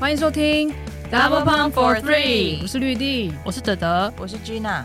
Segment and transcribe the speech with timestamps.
[0.00, 0.70] 欢迎收听
[1.10, 4.84] Double Pump for Three，我是绿地，我是德德，我是 Gina。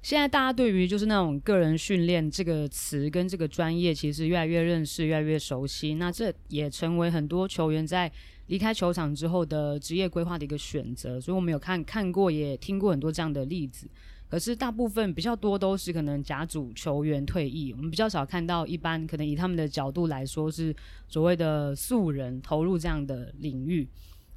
[0.00, 5.96] 现在大家对于就是那种个人训练这个词跟这个专业，其实越来越认识，越来越熟悉。
[5.96, 8.10] 那这也成为很多球员在
[8.46, 11.20] 离开球场之后的职业规划的一个选择。
[11.20, 13.86] 所以我们有看看过，也听过很多这样的例子。
[14.32, 20.74] 可是大部分比较多都是可能甲组球员退役，我们比较少看到一般可能以他们的角度来说是
[21.06, 23.86] 所谓的素人投入这样的领域。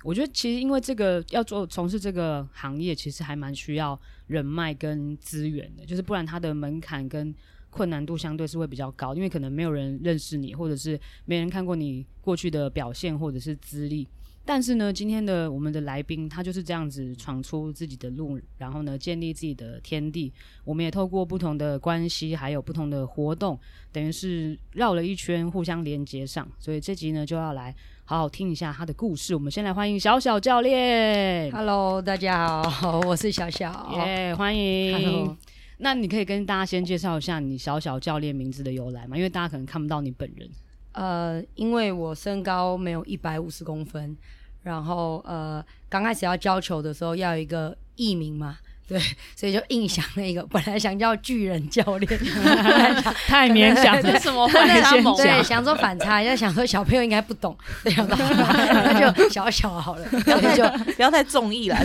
[0.03, 3.97] 我觉得其实因为这个要做从事这个行业，其实还蛮需要
[4.27, 7.33] 人脉跟资源的，就是不然它的门槛跟
[7.69, 14.05] 困难度相对是会比较高，因为可能没有人认识你，或者是没人看过你过去的表现或者是资历。
[14.47, 20.31] 但是呢，今天的我们的来宾他就是这样子闯出自己的路，然后呢，建立自己的天地。
[20.63, 23.59] 我们也透过不同的关系，还有不同的活动，
[23.91, 26.47] 等于是绕了一圈，互相连接上。
[26.59, 29.33] 所以这集呢，就要来好好听一下他的故事。
[29.33, 31.51] 我们先来欢迎小小教练。
[31.51, 33.91] Hello，大家好，我是小小。
[33.95, 34.93] 耶，yeah, 欢迎。
[34.93, 35.37] Hello。
[35.77, 39.17] 那你可以跟大家先介绍一下你小小教练名字的由来吗？
[39.17, 40.47] 因为大家可能看不到你本人。
[40.95, 44.15] 呃，因为我身高没有一百五十公分，
[44.63, 48.57] 然后呃，刚开始要教球的时候要有一个艺名嘛。
[48.87, 48.99] 对，
[49.35, 52.19] 所以就硬想那个，本来想叫巨人教练，
[53.25, 55.01] 太勉强了，什么幻想？
[55.15, 58.15] 对，想说反差，要想说小朋友应该不懂，对吧？
[58.15, 61.75] 那就小小好了，不要太就不要太综艺了。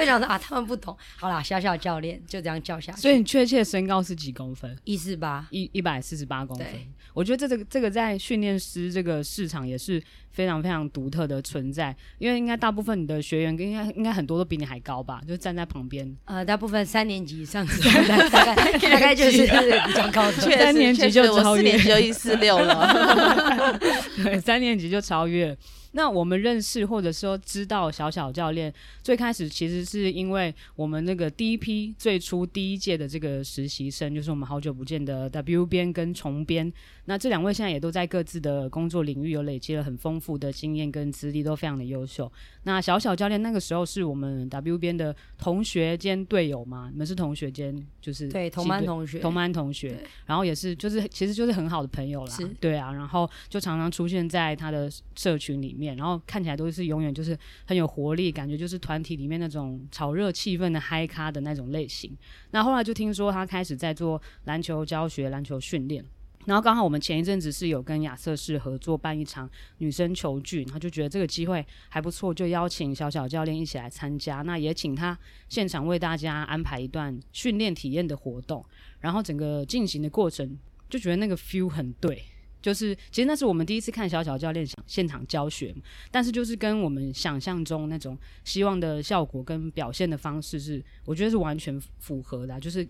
[0.00, 3.00] 对，所以想说啊，他们不懂，好啦，小小教练就这样叫下去。
[3.00, 4.76] 所以你确切身高是几公分？
[4.84, 6.66] 一四八，一一百四十八公分。
[7.12, 16.16] 我觉得这这个这个在训练师这个市场也是非常非常独特的存在，因为应该大部分你的学员应该应该很多都比你还高吧，就站在旁边。
[16.24, 17.74] 呃，大部分三年级以上大
[18.06, 23.76] 概大概大概就是比较高的， 三年级就超越，四年级就一四六了，
[24.22, 25.56] 对，三年级就超越。
[25.92, 36.72] 那我们认识或者说知道小小教练，最开始其实是因为我们那个第一批最初第一届的这个实习生，就是我们好久不见的 W 编跟重编。
[37.10, 42.30] 那这两位现在也都在各自的工作领域有累积了很丰富的经验跟资历，都非常的优秀。
[42.62, 46.88] 那小小教练那个时候是我们 W 边的同学兼队友嘛？
[46.92, 52.30] 你们是同学兼就是对同班同学，同班同学，然后也是就是其实就是很好的朋友啦。
[52.32, 55.74] 是对啊，然后就常常出现在他的社群里。
[55.80, 57.34] 面，然后看起来都是永远就是
[57.64, 62.14] 很有活力，感觉就是团体里面那种炒热气氛的嗨咖的那种类型。
[62.50, 66.04] 那后来就听说他开始在做篮球教学、篮球训练，
[66.46, 74.42] 然后刚好我们前一阵子是有跟亚瑟士合作办一场女生球聚，然后就觉得这个机会还不错，就邀请小小教练一起来参加。
[74.42, 75.16] 那也请他
[75.48, 78.64] 现场为大家安排一段训练体验的活动，
[79.00, 80.58] 然后整个进行的过程
[80.88, 82.22] 就觉得那个 feel 很对。
[82.62, 85.74] 就是，其实那是我们第一次看小小教练现现场教学，
[86.10, 92.86] 但是就是跟我们想象中那种希望的效果跟表现的方式是，我觉得是完全符合的，就是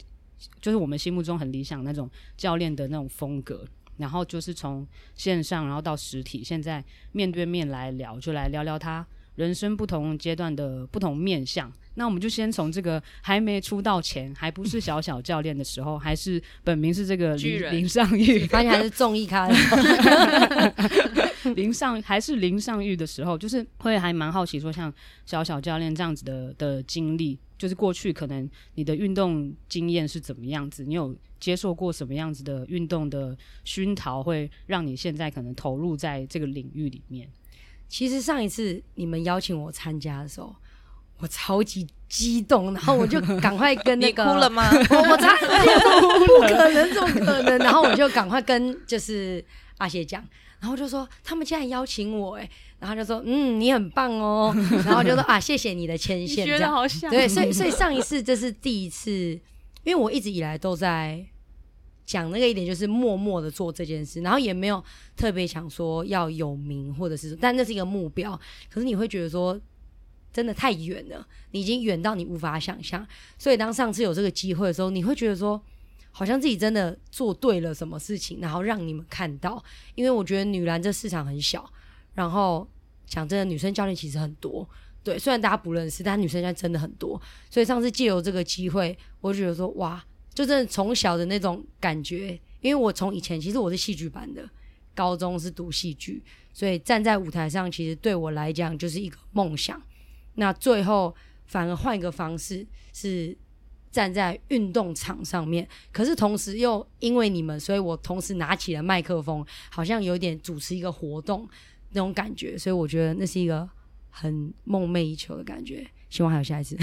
[0.61, 3.65] 就是我们心目中很理想那种教练的那种风格。
[3.97, 11.71] 然后就是从线上，然后到实体，现在面对面来聊，就来聊聊他人生不同阶段的不同面相。
[11.97, 19.47] 那我们就先从这个还没出道前，还不是小小教练的时候，还是本名是这个林林尚玉，发现还是综艺咖
[21.55, 24.91] 林尚还是林尚玉的时候，就是会还蛮好奇说，像
[25.27, 30.83] 小小教练这样子的的经历，就是过去可能你的运动经验是怎么样子？
[30.83, 37.29] 你有接受过什么样子的运动的熏陶，会让你现在可能投入在这个领域里面？
[37.87, 40.57] 其实上一次你们邀请我参加的时候。
[41.23, 44.71] 我超级激动，然后我就赶快跟那 个哭了吗？
[44.89, 47.59] 我我差点说不可能，怎么可能？
[47.59, 49.45] 然后我就赶快跟就是
[49.77, 50.27] 阿谢讲，
[50.61, 52.51] 然后就说他们竟然邀请我哎，
[52.81, 54.53] 然后就说嗯你很棒哦，
[54.85, 59.11] 然后就说啊谢谢你的牵线，觉得好像对，所以所以上一次这是第一次，
[59.85, 61.25] 因为我一直以来都在
[62.05, 64.83] 讲那个一点，就是默默的做这件事，然后也没有
[65.17, 68.39] 特别想说要有名或者是，但那是一个目标，
[68.69, 69.61] 可是你会觉得说。
[70.33, 73.05] 真的太远了，你已经远到你无法想象。
[73.37, 75.61] 所以当上次有这个机会的时候，你会觉得说，
[76.13, 79.61] 好像自己真的做对了什么事情，然后让你们看到。
[79.97, 81.69] 因为我觉得女篮这市场很小，
[82.15, 82.65] 然后
[83.11, 84.67] 讲真的，女生教练其实很多。
[85.03, 87.21] 对，虽然大家不认识，但女生教练真的很多。
[87.51, 90.03] 所以上次借由这个机会，我觉得说，哇，
[90.33, 92.39] 就真的从小的那种感觉。
[92.61, 94.49] 因为我从以前其实我是戏剧班的，
[94.95, 96.23] 高中是读戏剧，
[96.53, 99.83] 所以站在舞台上，其实对我来讲就是一个梦想。
[100.35, 101.15] 那最后
[101.47, 103.37] 反而换一个方式，是
[103.91, 111.49] 站在运动场上面，可是同时又因为你们，所以我同时拿起了麦克风，好像有点主持一个活动。
[111.93, 113.69] 那种感觉，所以我觉得那是一个
[114.11, 115.87] 很梦寐以求的感觉。
[116.09, 116.77] 希望还有下一次，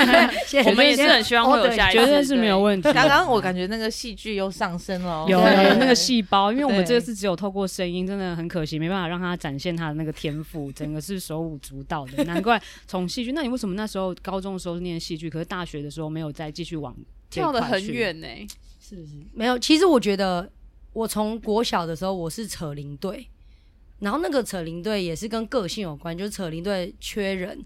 [0.64, 2.90] 我们也是很希望会有下一次，绝对是没有问题。
[2.94, 12.24] 刚刚我感觉那个戏剧又上升了，有有那个细胞，因为我们这次只有透过声音，真的很可惜，没办法让他展现他的那个天赋，整个是手舞足蹈的。
[12.24, 16.96] 难怪从戏剧，那你为什么那时候高中的时候念戏剧，可是大学的时候没有再继续往
[17.28, 18.26] 跳的很远呢？
[18.80, 19.12] 是不是？
[19.34, 20.50] 没有，其实我觉得
[20.94, 23.28] 我从国小的时候我是扯铃队，
[24.02, 27.64] 然后那个扯铃队也是跟个性有关，就是扯铃队缺人。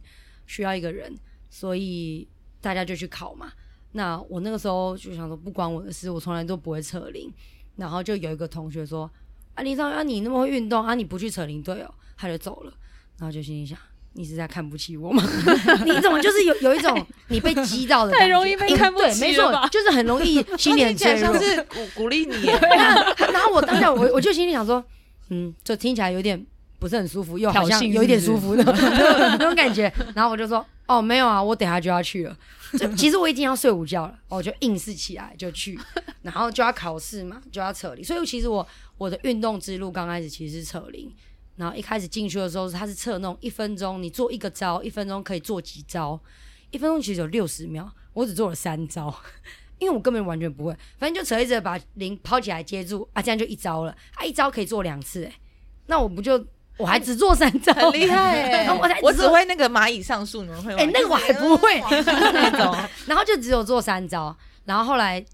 [0.49, 1.13] 需要一个人，
[1.51, 2.25] 所以
[2.61, 3.51] 大家就去考嘛。
[3.91, 7.29] 那我那个时候就想说，不关我的事，我从来都不会扯铃。
[7.75, 9.11] 然后就有一个同学说
[9.57, 12.73] ：“啊，林少啊，你那么会运动啊，你不去扯铃队哦？”他就走了。
[13.19, 13.77] 然后就心里想
[14.15, 15.21] ：“你是在看不起我吗？
[15.85, 19.19] 你怎么就是有有一种你被击到的感觉，太 容易被看不起了吧？
[19.19, 21.33] 对，没错，就是很容易心里很脆弱。
[21.35, 22.47] 像是鼓鼓励你。
[22.47, 24.85] 然后我当下我我就心里想说，
[25.29, 26.47] 嗯，就听起来有点。
[26.79, 29.91] 不是很舒服，又好像有一点舒服的 那种感觉。
[30.15, 32.39] 然后我就说：“哦，没有啊，我等下就要去了。
[32.79, 35.81] 就 其实我已经要睡午觉了，我就硬是起来就去。
[36.21, 38.05] 然后就要考试嘛，就要扯铃。
[38.05, 38.65] 所以其实我
[38.99, 41.11] 我的运动之路刚开始其实是扯铃。
[41.57, 46.21] 然后一开始进去的时候，他是测那种一分钟你做一个招，一分钟可以做几招？
[46.73, 49.13] 一分钟其实有六十秒，我只做了三招，
[49.79, 50.77] 因为我根本完全不会。
[50.99, 53.97] 反正就扯一扯，把零抛起来接住啊，这样就一招了。
[54.15, 55.33] 啊，一招可以做两次，哎，
[55.87, 56.45] 那我不就？”
[56.79, 58.69] 我还只做三招，很厉害哎！
[58.69, 60.79] 我我只会那个蚂蚁上树，你们会吗？
[60.79, 62.77] 哎，那个我还不会 那种。
[63.09, 64.37] 然后就只有做三招，
[64.67, 65.25] 然后后来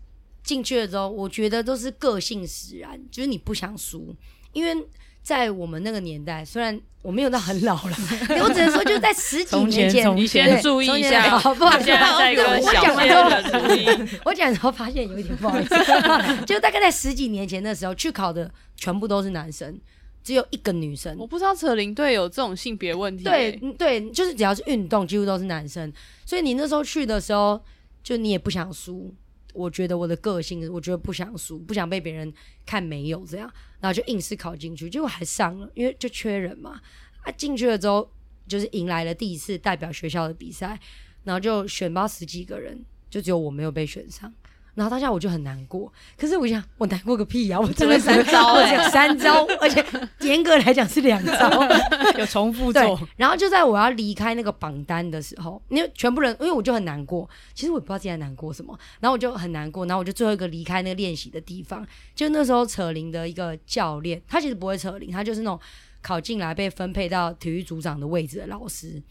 [0.44, 4.14] 进去了之后，我觉得都是个性使然，就是你不想输。
[4.52, 4.86] 因为
[5.22, 7.96] 在我们那个年代，虽然我没有到很老了，
[8.42, 11.78] 我只能说就在十几年前，你先注意一下，好不好？
[11.78, 13.86] 现在在一个小朋友的注意。
[14.26, 15.74] 我讲的时候发现有一点不好意思，
[16.44, 19.78] 就大概在十几年前的时候，去考的全部都是男生。
[20.24, 23.24] 只有一个女生，我不知道扯铃队有这种性别问题。
[23.24, 25.92] 对对，就是只要是运动，几乎都是男生。
[26.24, 27.60] 所以你那时候去的时候，
[28.04, 29.12] 就你也不想输。
[29.52, 32.32] 我觉得我的个性，我觉得不想输，不想被别人
[32.64, 33.52] 看没有这样，
[33.82, 36.80] 然后就硬是考进去，结果还上了，因为就缺人嘛。
[37.24, 38.10] 啊，进去了之后，
[38.48, 40.80] 就是迎来了第一次代表学校的比赛，
[41.24, 44.32] 然后就选拔十几个人，就只有我没有被选上。
[44.74, 47.60] 然后当下我就很难过，可是我想，我难过个屁呀、啊！
[47.60, 49.84] 我做了三招、欸，我三招，而且
[50.20, 51.50] 严格来讲是两招，
[52.18, 52.98] 有重复做。
[53.16, 58.74] 然后就在我要离开那个榜单的时候，因为全部人，因为我就很难过，其实我也不知道自己在难过什么。
[58.98, 61.86] 然后我就很难过，然后我就最后一个离开那个练习的地方。
[62.14, 65.60] 就那时候扯铃的一个教练，他其实不会扯铃，他就是那种
[66.00, 69.02] 考进来被分配到体育组长的位置的老师。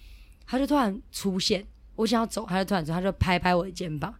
[0.48, 1.64] 他就突然出现，
[1.98, 4.12] 我想要走，他就突然说，他就拍拍我的肩膀，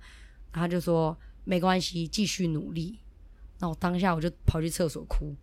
[0.52, 1.18] 然后他就说。
[1.52, 2.98] 没关系，继续努力。
[3.60, 5.36] 那我当下我就跑去厕所哭，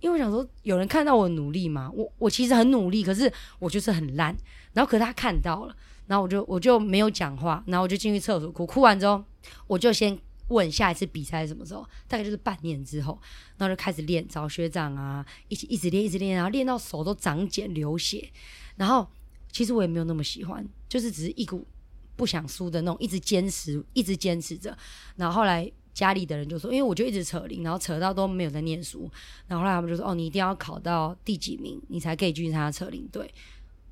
[0.00, 1.90] 因为我想说，有人看到我努力吗？
[1.94, 4.34] 我我其实很努力，可是我就是很烂。
[4.72, 5.76] 然后可是他看到了，
[6.06, 8.64] 然后我就我就没有讲话，然后我就进去厕所哭。
[8.64, 9.22] 哭完之后，
[9.66, 10.18] 我就先
[10.48, 13.20] 问下一次比赛什么时候，大概就是半年之后。
[13.58, 18.30] 然后就开始练，找学长啊，一起一直练，一直练，然后练到手都长茧流血。
[18.76, 19.06] 然后
[19.52, 21.66] 其实我也没有那么喜欢，就是只是一股。
[22.16, 24.76] 不想输的那种，一直坚持，一直坚持着。
[25.16, 29.10] 然后后来家里的人就说，因为我就一直扯铃，然后扯到都没有在念书。
[29.46, 33.32] 然后后来他们就说，哦，你一定要考到第几名，你才可以去参加扯铃队。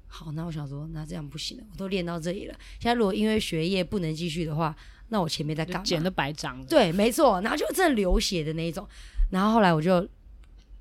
[0.07, 2.55] 好，那我想说，那这样不行了，我都练到这里了。
[2.79, 4.77] 现在如果因为学业不能继续的话，
[5.09, 5.85] 那我前面在干嘛？
[5.85, 6.67] 茧都白长了。
[6.67, 7.41] 对，没错。
[7.41, 8.87] 然后就真的流血的那一种。
[9.31, 10.07] 然后后来我就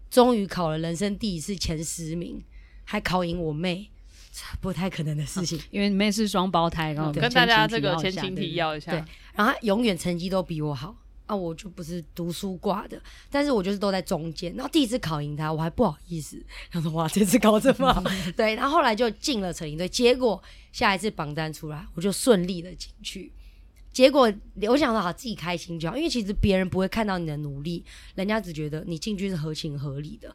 [0.09, 2.43] 终于考了人生第一次前十名，
[2.83, 3.89] 还考赢我妹。
[4.61, 10.95] 不太可能的事情，啊、 因为你妹是双胞胎，然后跟大家这个前情提要一下，对，然后他永远成绩都比我好
[11.25, 18.03] 啊，我就不是读书挂的，但是我就是都在中间，然后第一次考赢他，我还不好意思，他说哇，这次考这么好，
[18.35, 23.31] 对，然后后来就进了扯铃队，结果下一次榜单出来，我就顺利的进去，
[23.91, 24.31] 结果
[24.69, 27.83] 我想说好自己开心就好，因为其实别人不会看到你的努力，
[28.15, 30.27] 人家只觉得你进去是合情合理的，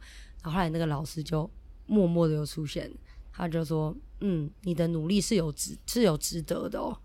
[0.42, 1.50] 然后后来那个老师就
[1.86, 2.90] 默默的又出现。
[3.36, 6.96] 他就说：“嗯，你的努力是有值，是有值得的哦。”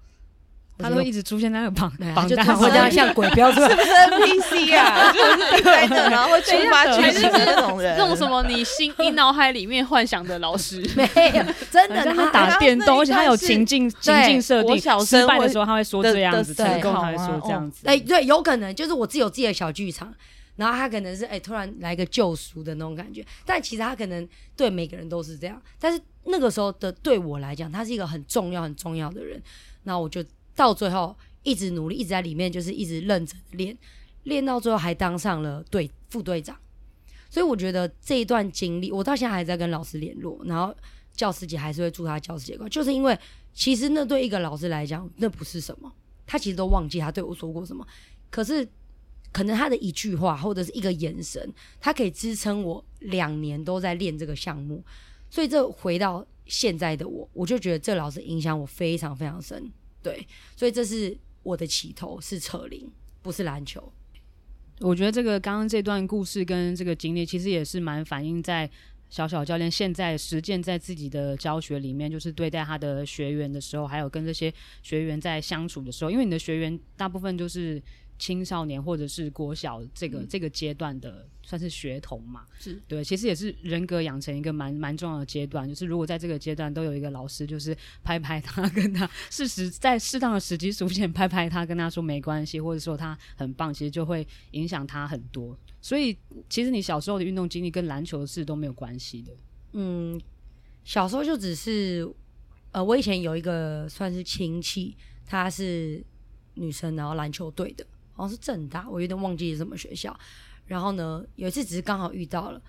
[0.80, 5.12] 他都一直出现在那个榜 榜单，好像 像鬼标出来，是不是 NPC 啊？
[5.12, 5.20] 就
[5.56, 11.04] 是在这，然后会触发剧情的那种人，这种什么你心你脑海里面幻想的老师没
[11.36, 14.80] 有，真的他打电动，而且他有情境情境设定。
[15.06, 17.86] 失败的时候他会说这样子，成功他会说这样子。
[17.86, 20.12] 哎，对，有可能就是我自己有自己的小剧场。
[20.56, 25.62] 然后他可能是哎、突然来个救赎的那种感觉，但其实他可能对每个人都是这样。
[25.80, 29.42] 但是那个时候的对我来讲，他是一个很重要很重要的人。
[29.84, 30.24] 那我就
[30.56, 33.76] 到最后一直努力，一直在里面，就是一直认真练，
[34.24, 36.56] 练到最后还当上了队副队长。
[37.30, 40.76] 所以我觉得这一段经历，我到现在还在跟老师联络，然后
[41.16, 43.18] 教师节还是会祝他教师节快乐，就是因为
[43.54, 45.92] 其实那对一个老师来讲，那不是什么，
[46.28, 47.88] 他其实都忘记他对我说过什么，
[48.30, 48.68] 可是
[49.32, 54.84] 可能他的一句话或者是一个眼神，他可以支撑我两年都在练这个项目，
[55.30, 59.72] 所以这回到现在的我，我就觉得这老师影响我非常非常深，
[60.04, 63.92] 对，所以这是我的起头是扯铃，不是篮球。
[64.82, 68.70] 我觉得这个刚刚这段故事跟这个经历，其实也是蛮反映在
[69.10, 77.82] 小小教练现在实践在自己的教学里面，就是对待他的学员的时候，还有跟这些学员在相处的时候，因为你的学员大部分就是。
[78.22, 85.68] 青少年或者是国小这个、嗯、这个阶段的算是学童嘛，是对，其实也是人格养成一个蛮蛮重要的阶段。
[85.68, 95.58] 就是如果在这个阶段都有一个老师，就是拍拍他，跟他 适时在适当的时机出现，拍拍他，跟他说没关系，或者说他很棒，其实就会影响他很多。
[95.82, 96.16] 所以
[96.48, 99.34] 其实你小时候的运动经历跟篮球的事都没有关系的。
[99.72, 100.22] 嗯，
[100.84, 102.08] 小时候就只是
[102.72, 106.04] 呃，我以前有一个算是亲戚，她是
[106.54, 107.84] 女生，然后篮球队的。
[108.22, 110.16] 好像是正大，我有点忘记是什么学校。
[110.68, 112.62] 然后呢，有一次只是刚好遇到了，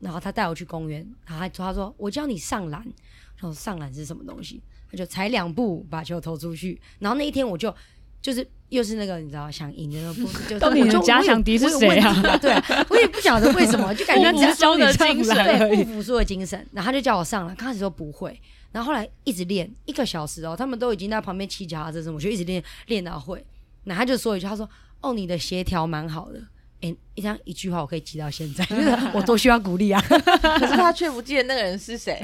[0.00, 2.80] 然后他带我去公园，然后他说：“他说我教你上篮。”
[3.36, 4.62] 然后上篮是什么东西？
[4.90, 6.80] 他就踩两步把球投出去。
[7.00, 7.74] 然后那一天我就
[8.22, 12.38] 就是又是那个你知道想赢的那步， 就到底你的假想敌是谁啊？
[12.38, 16.66] 对啊，我也不晓得为什么，就感觉只是教的精神，对，不服输的精神。
[16.72, 23.44] 然后他就叫我上篮，刚开始说不会，然后后来一直练一个小时哦，他们都已经在旁边骑脚踏车什么，我就一直练练到会。
[23.82, 24.66] 然后他就说一句，他说。
[25.04, 26.38] 哦，你的协调蛮好的，
[26.80, 28.66] 哎、欸，一张一句话我可以记到现在，
[29.12, 30.00] 我多需要鼓励啊！
[30.08, 32.22] 可是他却不记得那个人是谁，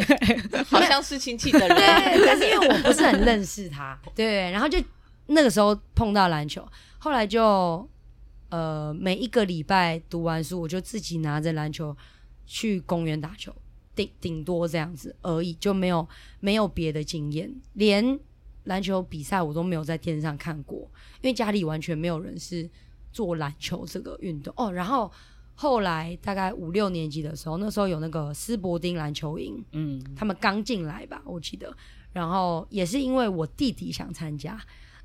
[0.67, 1.69] 好像是亲戚的人。
[1.77, 4.83] 对，但是因为我不是很认识他，对，然后就
[5.27, 6.67] 那个时候碰到篮球，
[6.99, 7.87] 后来就
[8.49, 11.95] 呃每一个礼拜读完书，我就自己拿着篮球
[12.47, 13.55] 去公园打球，
[13.95, 16.09] 顶顶多这样子而已，就没有
[16.41, 18.19] 没有别的经验，连。
[18.65, 20.79] 篮球比赛我都没有在电视上看过，
[21.21, 22.69] 因为家里完全没有人是
[23.13, 24.73] 做篮球这个运动哦。
[24.73, 25.11] 然后
[25.55, 31.75] 后来大概五六年级的时候，那时候有那个斯伯丁篮球营，嗯，他们刚进来吧，我记得。
[32.13, 34.61] 然后也是因为我弟弟想参加，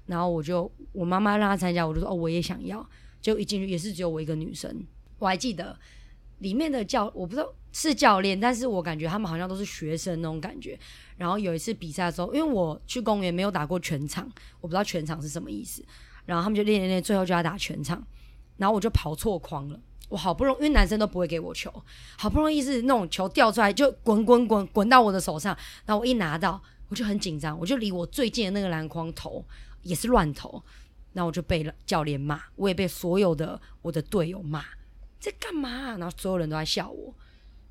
[0.07, 2.87] 然后我就我妈妈让他参加，我就说哦，我也想要。
[3.21, 4.85] 就一进去也是只有我一个女生，
[5.17, 5.75] 我还记得
[6.45, 10.77] 里面的教我不知道是教练，但是我感觉他们好像都是学生那种感觉。
[11.17, 15.83] 然后有一次比赛的时候，因为我去公园没有打过全场，我不知道全场是什么意思。
[16.27, 18.05] 然后他们就练练练，最后就要打全场。
[18.57, 21.73] 然后我就跑错框了，我好不容易，因为男生都不会给我球，
[22.15, 29.43] 好不容易是那种球掉出来就滚滚滚滚到我的手上，然后我一拿到，我就很紧张，我就离我最近的那个篮筐投，
[29.81, 30.63] 也是乱投，
[31.13, 34.63] 然后我就被教练骂，我也被所有的我的队友骂，
[35.19, 35.97] 在干嘛？
[35.97, 37.13] 然后所有人都在笑我，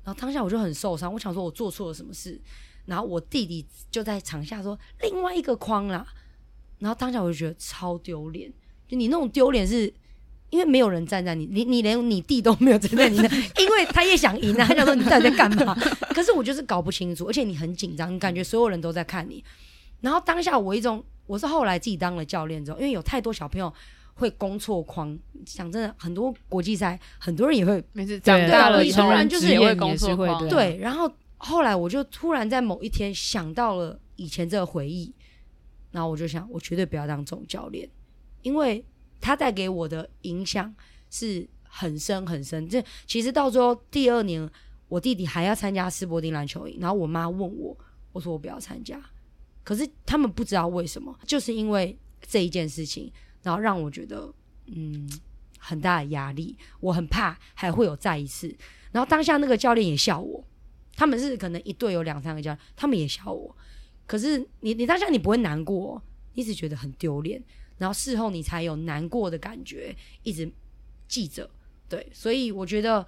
[0.03, 2.39] 然后当下我就很受伤，我想说我做错了什么事。
[2.85, 6.05] 然后我弟弟就在场下说另外一个框啦，
[6.77, 8.51] 然后当下我就觉得超丢脸，
[8.87, 9.91] 就你那种丢脸是
[10.51, 13.27] 因为没有人站在你，你你连你弟都没有站在你那，
[13.59, 15.73] 因为他也想赢啊，他想说你到底在干嘛？
[16.13, 19.43] 可是我就是搞不清楚，而且你很紧张，你感觉所有人都在看你。
[20.01, 23.73] 然后当下我一种，我是后来自己当了教练之后，因为有太多小朋友
[24.15, 31.09] 会攻错框，讲真的，很多国际赛很多人也会，没事，长大了突然就是也会攻错框，对，然后。
[31.37, 35.13] 后来我就突然在某一天想到了以前这个回忆，
[35.91, 37.87] 然后我就想，我绝对不要当总教练，
[38.41, 38.83] 因为
[39.19, 40.73] 他带给我的影响
[41.11, 42.67] 是很深很深。
[42.67, 44.49] 这其实到最后第二年，
[44.87, 47.77] 我弟弟还要参加斯伯丁篮球营，然后我妈问我，
[48.13, 48.99] 我说我不要参加，
[49.61, 51.95] 可是他们不知道为什么，就是因为
[52.25, 53.11] 这一件事情，
[53.45, 54.33] 然后让我觉得
[54.65, 55.07] 嗯
[55.59, 58.53] 很大的压力，我很怕还会有再一次。
[58.91, 60.43] 然后当下那个教练也笑我。
[60.97, 63.55] 他们是可能一队有两三个教练，他们也笑我。
[64.07, 66.01] 可是你你当下你不会难过，
[66.33, 67.43] 你只觉得很丢脸，
[67.77, 70.49] 然后事后你才有难过的感觉，一直
[71.07, 71.49] 记着。
[71.89, 73.05] 对，所以我觉得，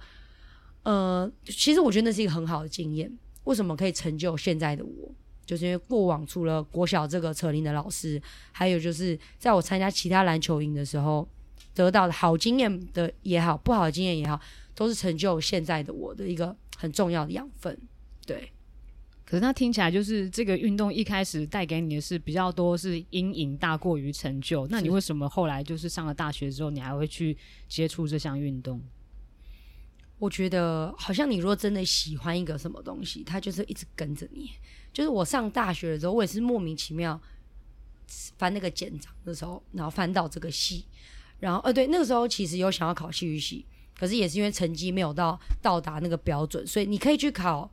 [0.82, 3.10] 呃，其实我觉得那是一个很好的经验。
[3.44, 5.14] 为什么可以成就现在的我？
[5.48, 11.26] 就是因为过往除了国小这个扯铃的老师，还有就是在我参加其他篮球营的时候
[11.74, 14.38] 得到的好经验的也好，不好的经验也好，
[14.74, 16.54] 都是成就现在的我的一个。
[16.80, 17.76] 很重要的养分，
[18.24, 18.52] 对。
[19.24, 24.64] 可是那听起来就是这个运动一开始带给你的是比较多是阴影大过于成就。
[24.68, 27.36] 那你为什么后来就是上了大学之后，你还会去
[27.68, 28.80] 接触这项运动？
[30.20, 34.52] 我觉得好像你如果真的喜欢一个什么东西，它就是一直跟着你。
[34.92, 37.20] 就是我上大学的时候，我也是莫名其妙
[38.38, 40.84] 翻那个简章的时候，然后翻到这个系，
[41.40, 43.64] 然后呃对，那个时候其实有想要考戏剧系。
[43.98, 47.68] 可是也是因为成绩没有到到达那个标准，所以你可以去考。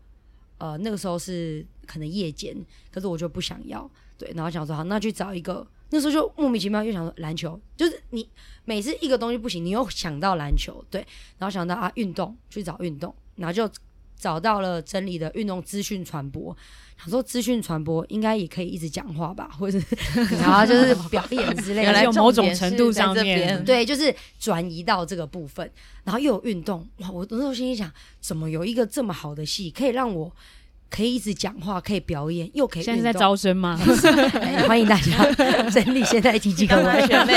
[0.58, 2.56] 呃，那个时候是可能夜间，
[2.90, 5.68] 可是我就不想要，对，然后想说好，那去找一个。
[5.90, 8.28] 那时候就莫名其妙又想说篮球，就是你
[8.64, 11.06] 每次一个东西不行，你又想到篮球，对，
[11.38, 13.70] 然后想到啊运动，去找运动，然后就
[14.26, 16.58] 找到了真理的运动资讯传播。
[16.98, 19.86] 想说资讯传播应该也可以一直讲话吧， 或者是
[20.42, 25.70] 然后就是 表演之类的，原来有某种程度上面，对，就是转移到这个部分，
[26.04, 27.12] 然后又有运动，哇！
[27.12, 30.32] 我那时候心里想，怎么有一个这么好的戏，可以让我
[30.90, 33.78] 可以一直讲话，可以表演，又可以现在在招生吗？
[34.42, 37.34] 哎、欢迎大家，真理现在积极跟我们学妹，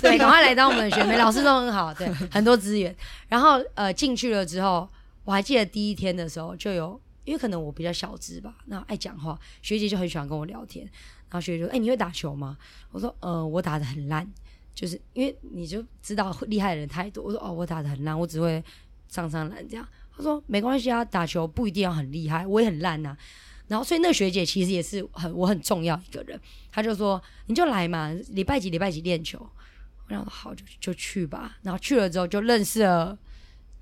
[0.00, 2.96] 对，赶快来当我们的学妹，老师都很好，对，很多资源。
[3.28, 4.88] 然后呃进去了之后，
[5.24, 7.00] 我还记得第一天的时候就有。
[7.24, 10.84] 因为可能我比较小资吧，那爱讲话，学姐就很喜欢跟我聊天。
[10.84, 12.58] 然后学姐说：“哎、你会打球吗？”
[12.90, 14.28] 我说：“呃，我打得很烂，
[14.74, 18.60] 就是因为你就知道厉害的人太多。”我说：“哦，我打得很烂，我只会
[19.06, 19.86] 上上篮这样。”
[20.16, 23.16] 他说：“没关系啊，打球不一定要很厉害，我也很烂呐、”
[23.68, 26.36] 然后所以那个学姐其实也是很我很重要一个人，
[26.72, 29.38] 她就说：“你就来嘛，礼拜几礼拜几练球。”
[30.10, 33.16] 我说：“好，就就去吧。”然后去了之后就认识了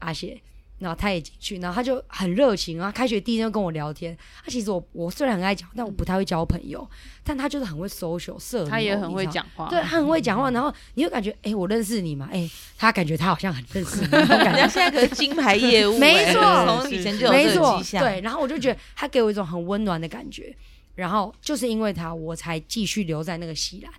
[0.00, 0.38] 阿谢。
[0.80, 4.16] 然后他也进去，然后他就很热情，然后开学第一天就跟我聊天。
[4.42, 6.88] 他其实我我虽然很爱讲，但我不太会交朋友。
[7.22, 10.50] 但他就是很会 social 社，他也很会讲话，对，他很会讲话。
[10.50, 12.28] 然后你会感觉，哎，我认识你嘛？
[12.32, 14.08] 哎，他感觉他好像很认识你。
[14.10, 16.40] 人家 现在可是金牌业务，没错，
[16.80, 18.02] 从以前就有这个迹象。
[18.02, 20.56] 对，然后我就觉得他给我一种很温暖的感觉。
[20.96, 23.92] 然后就是因为他，我才继续留在那个西兰。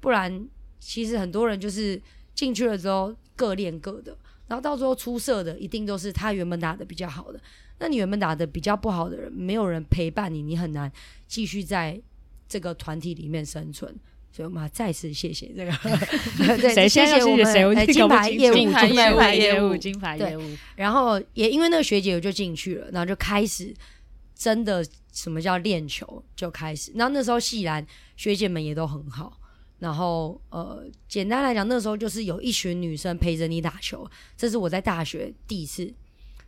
[0.00, 0.46] 不然，
[0.78, 2.00] 其实很多人就是
[2.34, 4.16] 进去了之后各练各的。
[4.46, 7.40] 然后到最后出色的一定都是他原本打的比较好的，
[7.78, 10.90] 那你原本打的比较不好的人，没有人陪伴你，你很难
[11.26, 12.00] 继续在
[12.48, 13.94] 这个团体里面生存。
[14.30, 15.70] 所以我们再次谢谢这个，
[16.58, 20.42] 对，谢谢我们谁金牌业务，金牌业务，金牌业务。
[20.74, 23.72] 然后也因为那个学姐，我就进去了，然后就开始
[24.34, 26.90] 真的什么叫练球就开始。
[26.96, 29.38] 然后那时候细兰学姐们也都很好。
[29.78, 35.92] 然后，呃，简单来讲，那时候就是有一群女生陪着你打球，这是我在大学第一次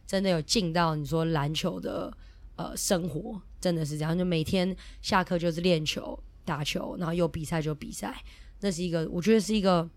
[0.06, 2.16] 真的有进到你说篮球的
[2.54, 8.22] 呃生活，真的是这样，就每天下课就是练球、打球，然后有比赛就比赛，
[8.60, 9.88] 那是一个我觉得是一个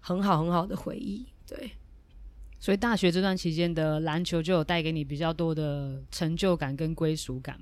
[0.00, 1.26] 很好很好的回忆。
[1.46, 1.72] 对，
[2.58, 7.60] 所以大学这段期间的篮球就有带给你比较多的成就感跟归属感？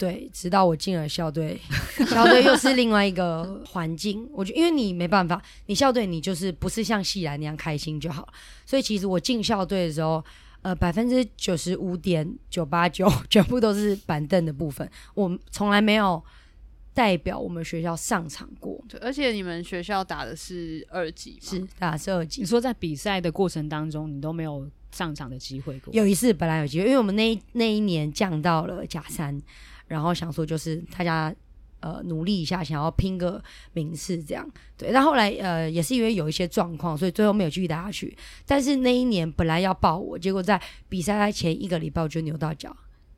[0.00, 1.60] 对，直到我进了校队，
[2.08, 4.26] 校队又是另外一个环境。
[4.32, 8.26] 我觉得，因为你没办法，你校队你就是不是像系篮那样开心就好。
[8.64, 10.24] 所以其实我进校队的时候，
[10.62, 16.24] 呃，百分之九十五点九八九全部都是板凳的部分，我从来没有
[16.94, 18.82] 代表我们学校上场过。
[18.88, 22.40] 对，而且你们学校打的是二级，是打的是二级。
[22.40, 25.92] 你说在比赛的过程当中，你都没有上场的机会过？
[25.92, 29.38] 有一次本来有机会，因为我们那一那一年降到了甲三。
[29.90, 31.34] 然后想说就是大家
[31.80, 34.48] 呃努力一下，想要拼个名次这样，
[34.78, 34.92] 对。
[34.92, 38.16] 但后来呃也是因为有一些状况，所以最后没有继续打下去。
[38.46, 42.76] 但是那一年本来要报我，结果在比赛前一个礼拜我就扭到脚，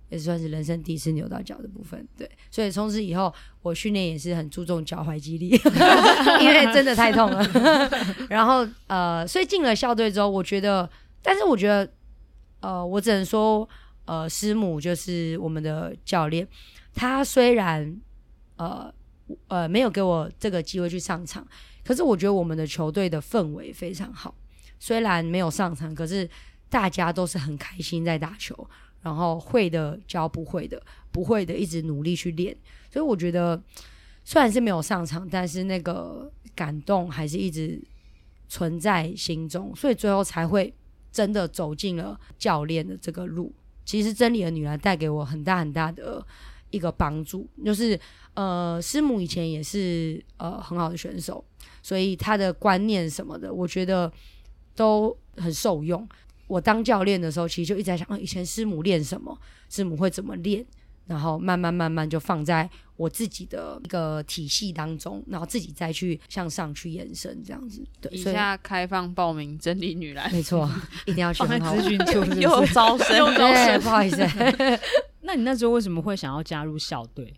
[0.08, 2.08] 也算是人生第一次扭到脚的部分。
[2.16, 3.30] 对，所以从此以后
[3.60, 5.50] 我训练也是很注重脚踝肌力，
[6.40, 7.46] 因为真的太痛了。
[8.30, 10.88] 然后呃，所以进了校队之后，我觉得，
[11.20, 11.92] 但是我觉得
[12.60, 13.68] 呃，我只能说。
[14.04, 16.46] 呃，师母就是我们的教练，
[16.94, 18.00] 他虽然
[18.56, 18.92] 呃
[19.48, 21.46] 呃没有给我这个机会去上场，
[21.84, 24.34] 可是我觉得我们的球队的氛围非常好。
[24.78, 26.28] 虽然没有上场，可是
[26.68, 28.68] 大家都是很开心在打球，
[29.00, 32.56] 然后会的教不会的，不会的一直努力去练。
[32.90, 33.62] 所以我觉得
[34.24, 37.80] 虽然是没有上场，但是那个感动还是一直
[38.48, 40.74] 存在心中，所以最后才会
[41.12, 43.54] 真的走进了教练的这个路。
[43.84, 46.24] 其实真理的女儿带给我很大很大的
[46.70, 47.98] 一个帮助，就是
[48.34, 51.44] 呃，师母以前也是呃很好的选手，
[51.82, 54.10] 所以她的观念什么的，我觉得
[54.74, 56.08] 都很受用。
[56.46, 60.64] 我当教练的时候，其实就一直在想，啊，以前师母练什么，师母会怎么练。
[61.06, 67.84] 然后慢慢慢慢就放在我自己的一个体系当中，然后自己再去向上去延伸这样子。
[68.00, 70.70] 对，以下开放报名真理女篮，没错，
[71.06, 71.42] 一定要去。
[71.42, 74.18] 咨询处又招生，又招生，不好意思。
[75.22, 77.34] 那你那时候为什么会想要加入校队？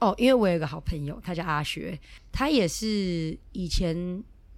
[0.00, 1.98] 哦，因为我有一个好朋友，他叫阿学，
[2.32, 3.94] 他也是以前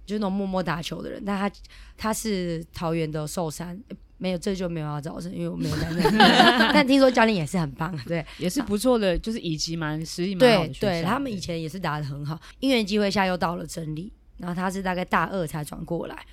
[0.05, 1.55] 就是那种默默打球的人，但他
[1.95, 3.79] 他是桃园的寿山。
[4.17, 6.71] 没有，这就没有要招生，因为我没有在那。
[6.73, 10.73] 但听说教练也是很棒，对，也是不错的，啊、就是以及蛮实力蛮好的。
[10.73, 16.25] 对对，他们以前也是打的很好，因缘机会下又到了真理，然后他是大概大二才转过来，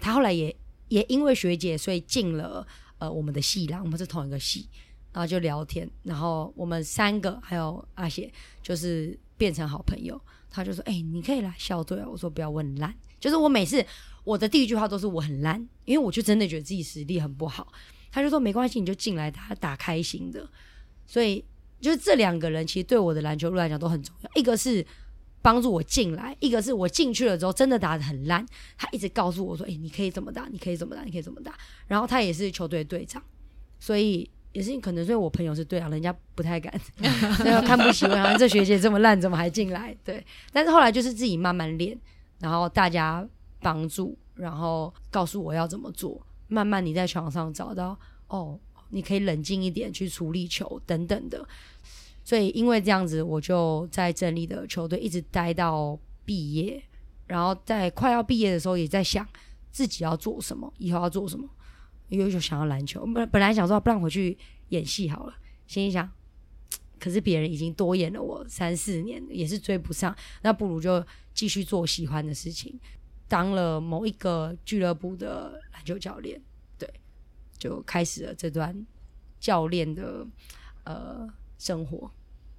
[0.00, 0.54] 他后来也
[0.88, 2.66] 也因为学姐，所以进了
[2.98, 4.68] 呃我们的系啦，我们是同一个系，
[5.12, 8.30] 然后就聊天，然后我们三个还有阿写
[8.62, 10.20] 就是变成好朋友。
[10.52, 13.86] 他就说：“哎、欸，你可以来校队啊。”我说：“不要，我很烂。”就是我每次
[14.30, 17.72] 我的第一句话都是我很烂，因为我就真的觉得自己实力很不好。
[18.12, 20.48] 他就说：“没关系，你就进来打打开心的。”
[21.04, 21.44] 所以
[21.80, 24.30] 就是这两个人其实对我的篮球路来讲都很重要。
[24.34, 24.86] 一个是
[25.42, 28.46] 帮助我进来，一个是我进去了之后真的打的很烂。
[28.78, 30.46] 他一直告诉我说：“哎、欸，你可以怎么打？
[30.50, 31.02] 你可以怎么打？
[31.02, 33.22] 你可以怎么打？”然后他也是球队队长，
[33.78, 34.30] 所以。
[34.52, 36.74] 也是可能，所以我朋友是对啊，人家不太敢，
[37.44, 39.96] 然后看不起我，好像这学姐这么烂，怎么还进来？
[40.04, 41.96] 对，但是后来就是自己慢慢练，
[42.40, 43.24] 然后大家
[43.60, 51.46] 帮助，然后告诉我要怎么做，慢慢你在场上找到哦，你可以冷静一点去处理球等等的。
[52.24, 56.82] 所以因为这样子，我就在真理的球队一直待到毕业，
[57.26, 59.26] 然后在快要毕业的时候，也在想
[59.70, 61.48] 自己要做什么，以后要做什么。
[62.08, 64.36] 因为就想要篮球，本本来想说不然回去
[64.70, 65.34] 演戏好了，
[65.68, 66.10] 心里想，
[66.98, 72.76] 可是别人已经多演了我三四年，也是追不上，那不如就继续做喜欢的事情，
[73.30, 76.42] 当了某一个俱乐部的篮球教练，
[76.76, 76.92] 对，
[77.56, 78.84] 就开始了这段
[79.38, 80.26] 教练的
[80.82, 82.10] 呃生活。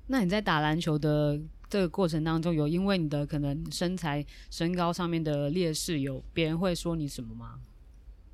[0.07, 1.37] 那你在打篮球的
[1.69, 7.59] 这个过程当中，有因为你的可能身材身高上面的劣势，有别人会说你什么吗？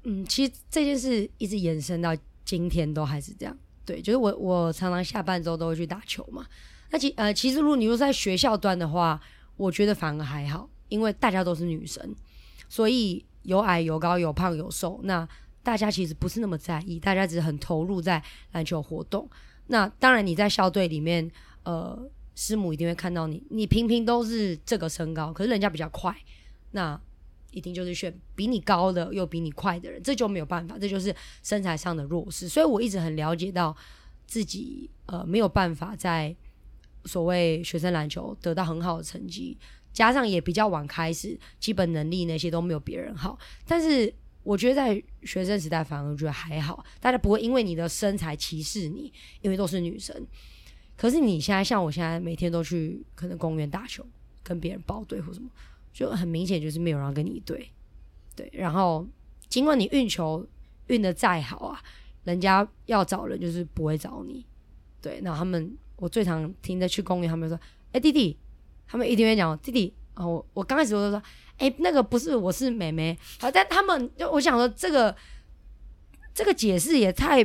[0.03, 3.57] 嗯，其实这件事一直延伸到今天都还是这样。
[3.83, 6.45] 对，就是我我常常下班之后都会去打球嘛。
[6.91, 9.19] 那其呃，其实如果你说在学校端的话，
[9.55, 12.15] 我觉得反而还好，因为大家都是女生，
[12.69, 15.27] 所以有矮有高有胖有瘦，那
[15.63, 19.29] 大家其实不是那么在意，大家只是很投入在篮球活动。
[19.67, 21.29] 那当然你在校队里面，
[21.63, 21.99] 呃，
[22.35, 26.15] 师母一定会看到你，你平平都是这个身高，可是人家比较快，
[26.71, 26.99] 那。
[27.51, 32.47] 一定就是选比你高的又比你快的人，这就没有办法，这就是身材上的弱势。
[32.47, 33.75] 所以我一直很了解到
[34.27, 36.35] 自己呃没有办法在
[37.05, 39.57] 所谓学生篮球得到很好的成绩，
[39.97, 43.35] 加上也比较晚开始，基本能力那些都没有别人好。
[43.65, 50.15] 但是我觉得在学生时代反而觉得还好，大家不会因为你的身材歧视你，因为都是女生。
[50.95, 54.05] 可是你现在像我现在每天都去可能公园打球，
[54.43, 55.49] 跟别人报队或什么。
[55.91, 57.67] 就很明显，就是没有人跟你对，
[58.35, 58.47] 对。
[58.53, 59.03] 然后，
[59.49, 60.47] 尽管你运球
[60.89, 61.81] 运得再好啊，
[62.23, 64.45] 人家要找人就是不会找你，
[65.01, 65.19] 对。
[65.23, 67.59] 然后他们，我最常听的去公园，他们说
[67.93, 68.37] ：“哎、弟弟。”
[68.87, 71.21] 他们一定会讲：“弟弟。”啊，我我刚开始我都说
[71.59, 75.15] ：“哎、欸，那个不是，我是妹妹。”好，但他们就我想说，这个
[76.33, 77.43] 这个解释也太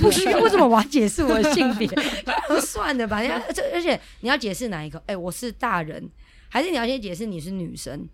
[0.00, 1.88] 不需要，为什么我要解释我的性别？
[2.60, 4.98] 算了吧，人家这而且你要解释哪一个？
[5.00, 6.10] 哎、欸，我是大人。
[6.48, 8.08] 还是你要先解释你是女生。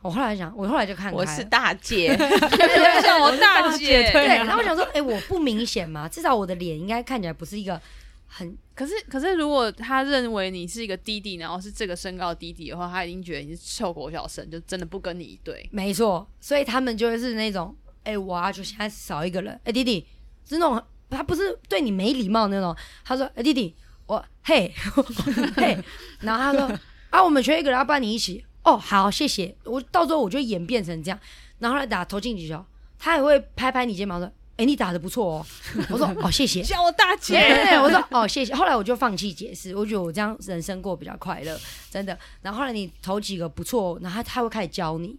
[0.00, 4.10] 我后来想，我后来就看，我是大姐， 我大姐。
[4.12, 7.78] 对，然后我想说，哎、欸，我不明显嘛，至少我的脸应该看起来不是一个
[8.26, 8.56] 很……
[8.74, 15.68] 可是，可是如果他认为你是一个弟弟，然后是这个身高弟弟的话，他一定觉得你是臭狗小生，就真的不跟你一对。
[15.72, 20.06] 没错，所以他们就会是那种，哎、我啊，就现在少一个人，哎、弟弟
[20.48, 23.74] 是那种他不是对你没礼貌那种，他说，哎、弟弟，
[24.06, 24.72] 我嘿
[25.56, 25.78] 嘿，
[26.20, 26.78] 然后他说。
[27.12, 28.42] 啊，我们缺一个人，要不然你一起。
[28.64, 29.54] 哦，好，谢谢。
[29.64, 31.20] 我到时候我就演变成这样，
[31.58, 32.64] 然后来打投进几球，
[32.98, 35.46] 他也会拍拍你肩膀说：“哎、欸，你打的不错哦。
[35.90, 37.38] ”我说：“哦，谢谢。”叫我大姐。
[37.82, 41.58] 我说：“哦，谢谢。”后来我就放弃解释，我觉得我这样人生过比较快乐，
[41.90, 42.16] 真的。
[42.42, 45.16] 然后后来你投几个不错，然后他，他会开始教你，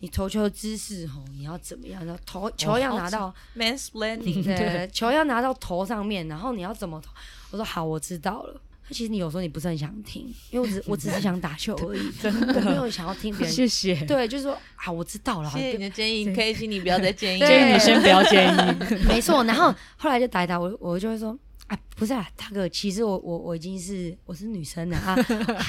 [0.00, 2.04] 你投球的姿势哦，你要怎么样？
[2.04, 7.10] 然后投球要拿到 mansplaining，对，球要拿到头上面，然后你要怎么投？
[7.52, 8.60] 我说：“好，我知道了。”
[8.92, 13.50] 其实你有时候你不是很想听，因为我只 我只是想打球而已，真的没有想要听别人。
[13.54, 13.94] 谢谢。
[14.04, 15.50] 对，就是说啊，我知道了。
[15.50, 17.38] 谢谢你的建议，可以请你不要再建议。
[17.38, 18.76] 建议你先不要建议。
[19.08, 19.42] 没错。
[19.44, 21.36] 然后后来就打一打，我我就会说
[21.68, 25.16] 啊，不是啊，大哥，其实我我我已经是我是女生了啊。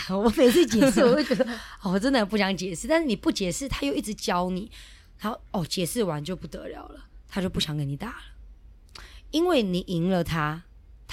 [0.10, 1.46] 我每次解释，我会觉得
[1.82, 2.88] 哦，我真的不想解释。
[2.88, 4.70] 但是你不解释，他又一直教你。
[5.20, 8.16] 然后哦，解释完就不得了了，他就不想跟你打了，
[9.32, 10.64] 因为你赢了他。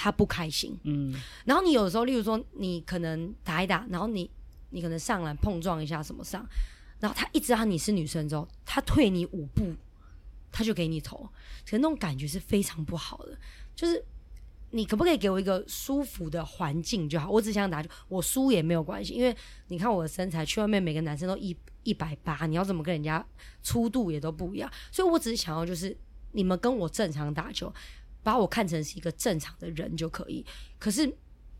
[0.03, 1.13] 他不开心，嗯，
[1.45, 4.27] 然后你有时候，例如说，你可能打一打，然后你
[4.71, 6.43] 你可能上篮碰撞一下什么上，
[6.99, 9.75] 然后他一知道你是女生之后，他退你五步，
[10.51, 11.29] 他就给你投，
[11.63, 13.37] 其实那种感觉是非常不好的。
[13.75, 14.03] 就是
[14.71, 17.29] 你可不可以给我一个舒服的环境就好？
[17.29, 19.37] 我只想打球，我输也没有关系，因为
[19.67, 23.23] 你看我的身材，去外面每个男生都一一百八，你要怎么跟人家
[23.61, 25.95] 粗度也都不一样，所以我只是想要就是
[26.31, 27.71] 你们跟我正常打球。
[28.23, 30.45] 把我看成是一个正常的人就可以，
[30.77, 31.11] 可是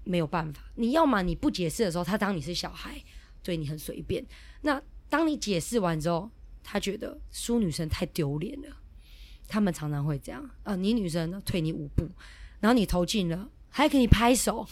[0.04, 0.62] 没有办法。
[0.76, 3.02] 你要么你不解释的时候，他当你是小孩，
[3.44, 4.26] 对你很随便。
[4.62, 6.30] 那当你解释完之后，
[6.64, 8.70] 他觉得输女生太丢脸了，
[9.48, 12.10] 他们常常会这样啊，你女生退你五步，
[12.60, 14.68] 然后你投进了，还给你拍手，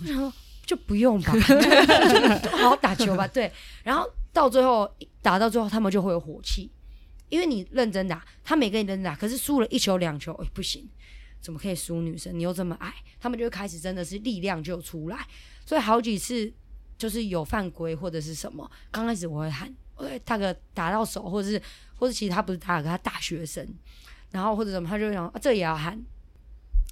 [0.00, 0.32] 我想说
[0.64, 3.26] 就不用吧，就好好打球吧。
[3.28, 6.70] 对，然后到最后打到最后，他们就会有火气，
[7.28, 10.88] 因为你认真打，他没跟你认真打，可是输了一球两球，哎，不行，
[11.44, 12.36] 怎么可以输女生？
[12.36, 15.18] 你又这么矮，他们就会开始真的是力量就出来，
[15.66, 16.50] 所以好几次
[16.96, 19.70] 就是有犯规或者是什么，刚开始我会喊。
[20.24, 21.62] 大哥打到手，或者是，
[21.96, 23.64] 或者其实他不是大哥，他大学生，
[24.32, 26.02] 然后或者什么，他就想啊，这也要喊。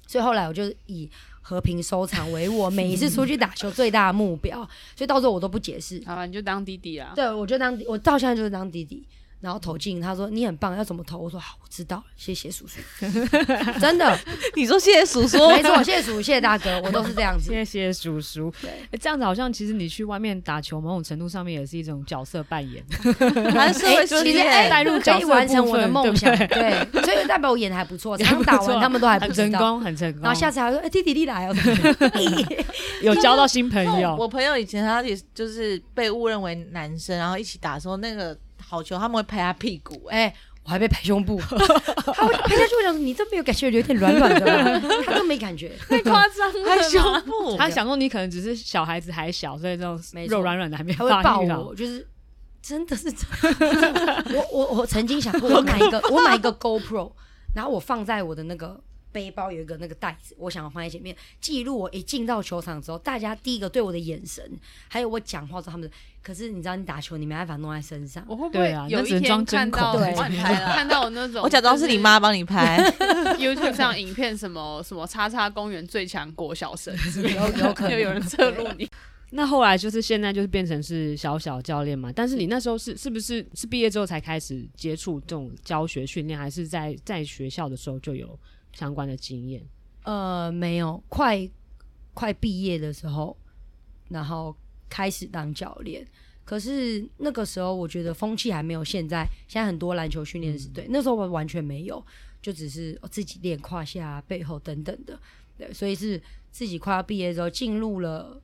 [0.07, 1.11] 所以后来我就以
[1.41, 4.57] 和平收场为我每一次出去打球最大的目标，
[4.95, 6.01] 所以到时候我都不解释。
[6.05, 7.11] 好了，你就当弟弟啊。
[7.13, 9.05] 对，我就当我到现在就是当弟弟。
[9.43, 11.17] 然后投进，他说你很棒，要怎么投？
[11.17, 12.79] 我说好，我知道了，谢谢叔叔。
[13.77, 14.17] 真的，
[14.55, 17.51] 你说谢谢叔叔，没错，谢谢叔叔，谢谢大哥，我都是这样子。
[17.51, 18.49] 谢谢叔叔。
[18.61, 22.81] 对，这样子好像其实你去外面打球，某种程度上面也是一种角色扮演，
[23.53, 26.33] 还是会其实带入角色，完成我的梦想。
[26.47, 30.21] 对，所以代表我演的还不错，刚打完他们都还不成功，很成功。
[30.21, 31.55] 然后下次还说，哎，弟弟你来哦，
[33.01, 34.15] 有交到新朋友。
[34.17, 38.33] 我朋友以前他也就是被误认为男生，然后一起打的时候那个。
[38.67, 52.07] 好球，他们会拍他屁股，欸，哎、欸，我还被拍胸部， 他会拍下去，我想说你这没有感觉，有点软软的， 他都没感觉，太夸张了，拍胸部，他想说你可能只是小孩子还小，所以这种肉软软的还没发育，他会抱我，就是
[52.61, 53.25] 真的是这
[53.65, 57.11] 样， 我我我曾经想过，我买一个我买一个 GoPro，
[57.55, 58.81] 然后我放在我的那个。
[59.13, 64.43] 背包有一个那个袋子，我想要放在前面记录我一进到球场之后，大家第一个对我的眼神，
[64.89, 65.89] 还有我讲话之后他们。
[66.23, 68.23] 可是你知道，你打球你没办法弄在身上。
[68.29, 69.93] 我会不会有一天看到
[70.73, 71.43] 看到我那种？
[71.43, 72.81] 我假装是你妈帮你拍。
[73.37, 78.89] YouTube 上影片什么什么叉叉公园最强国小生，有有可能 有人侧录你。
[79.31, 82.09] 那后来就是现在就是变成是小小教练嘛？
[82.15, 88.39] 但是你那时候是是不是是毕业之后才开始接触这种教学训练，还是在在学校的时候就有？
[88.73, 89.63] 相关的经验，
[90.03, 91.49] 呃，没有，快
[92.13, 93.37] 快毕业的时候，
[94.09, 94.55] 然后
[94.89, 96.05] 开始当教练。
[96.43, 102.05] 可是那个时候，我觉得风气还没有现在，现在很多篮球训练是对，那时候我完全没有，
[102.41, 105.17] 就只是自己练胯下、背后等等的。
[105.57, 108.41] 对，所以是自己快要毕业之后，进入了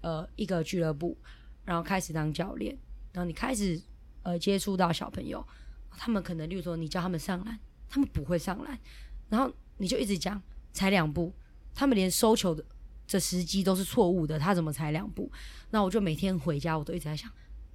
[0.00, 1.16] 呃一个俱乐部，
[1.64, 2.74] 然后开始当教练。
[3.12, 3.78] 然后你开始
[4.22, 5.44] 呃接触到小朋友，
[5.90, 7.58] 他们可能，例如说你教他们上篮，
[7.90, 8.78] 他们不会上篮，
[9.28, 9.52] 然后。
[9.78, 10.40] 你就一直讲
[10.72, 11.32] 踩两步，
[11.74, 12.64] 他们连收球的
[13.06, 15.30] 这时机都是错误的，他怎么踩两步？
[15.70, 17.30] 那我就每天回家，我都一直在想，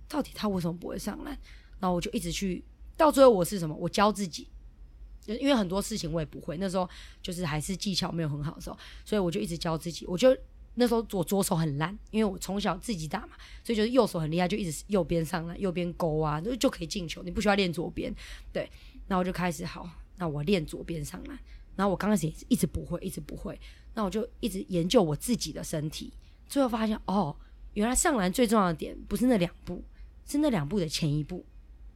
[0.08, 1.38] 到底他为什么不会上篮？
[1.80, 2.64] 然后我就一直去，
[2.98, 3.76] 到最后我是什么？
[3.76, 4.48] 我教自己，
[5.26, 6.90] 因为很多事情我也不会，那时候
[7.22, 10.06] 就是还是技巧没有很好的时候，所以我就一直教自己。
[10.08, 10.36] 我就
[10.76, 18.14] 那时候我左手很烂，因为我从小自己打嘛，所以就是右手很厉害，就一直右边上篮，右边勾啊，就就可以进球，你不需要练左边。
[18.52, 18.70] 对，
[19.08, 21.40] 那我就开始好，那我练左边上篮。
[21.80, 23.58] 然后我刚开始也是一直不会，一直不会。
[23.94, 26.12] 那我就一直研究我自己的身体，
[26.46, 27.34] 最后发现哦，
[27.74, 29.82] 原来上篮最重要的点不是那两步，
[30.28, 31.46] 是那两步的前一步，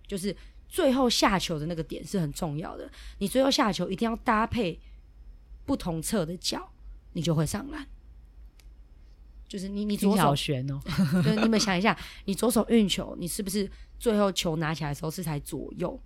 [0.07, 0.33] 就是
[0.69, 2.89] 最后下球的那个点是很重要的。
[3.17, 4.79] 你最后下球一定要搭配
[5.65, 6.71] 不同侧的脚，
[7.11, 7.85] 你就会上篮。
[9.45, 10.79] 就是你你左手旋哦，
[11.15, 13.69] 就是你们想一下，你左手运球，你是不是
[13.99, 15.99] 最后球拿起来的时候是才左右？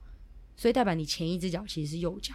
[0.55, 2.33] 所以代表你前一只脚其实是右脚。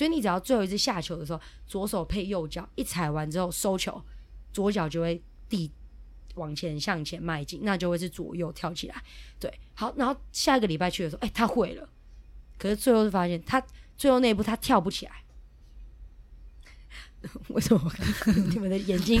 [0.00, 4.02] 所以你只要最后一次下球的时候，左手配右脚，一踩完之后收球，
[4.50, 5.70] 左脚就会地
[6.36, 8.94] 往前向前迈进，那就会是左右跳起来。
[9.38, 11.86] 对，好，然后下一个礼拜去的时候，哎、欸，他会了，
[12.56, 13.62] 可是最后就发现他
[13.98, 15.12] 最后那一步他跳不起来。
[17.48, 17.92] 为什么？
[18.50, 19.20] 你们的眼睛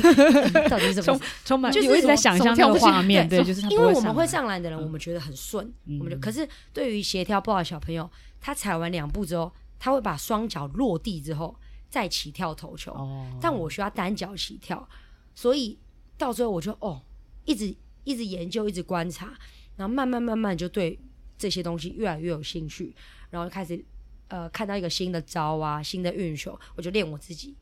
[0.70, 1.20] 到底是什么？
[1.44, 9.52] 充满就是一直在想象那个画面，对，就是因为我们会上篮的人，我们觉得很顺，嗯、我们就可是对于协调不好的小朋友，他踩完两步之后。
[9.80, 11.56] 他会把双脚落地之后
[11.88, 14.86] 再起跳投球，哦、但我需要单脚起跳，
[15.34, 15.76] 所以
[16.18, 17.02] 到最后我就哦，
[17.46, 19.36] 一直一直研究，一直观察，
[19.76, 21.00] 然后慢慢慢慢就对
[21.38, 22.94] 这些东西越来越有兴趣，
[23.30, 23.82] 然后开始
[24.28, 27.56] 呃看到一个新的招啊，新的运球，我就练我自己，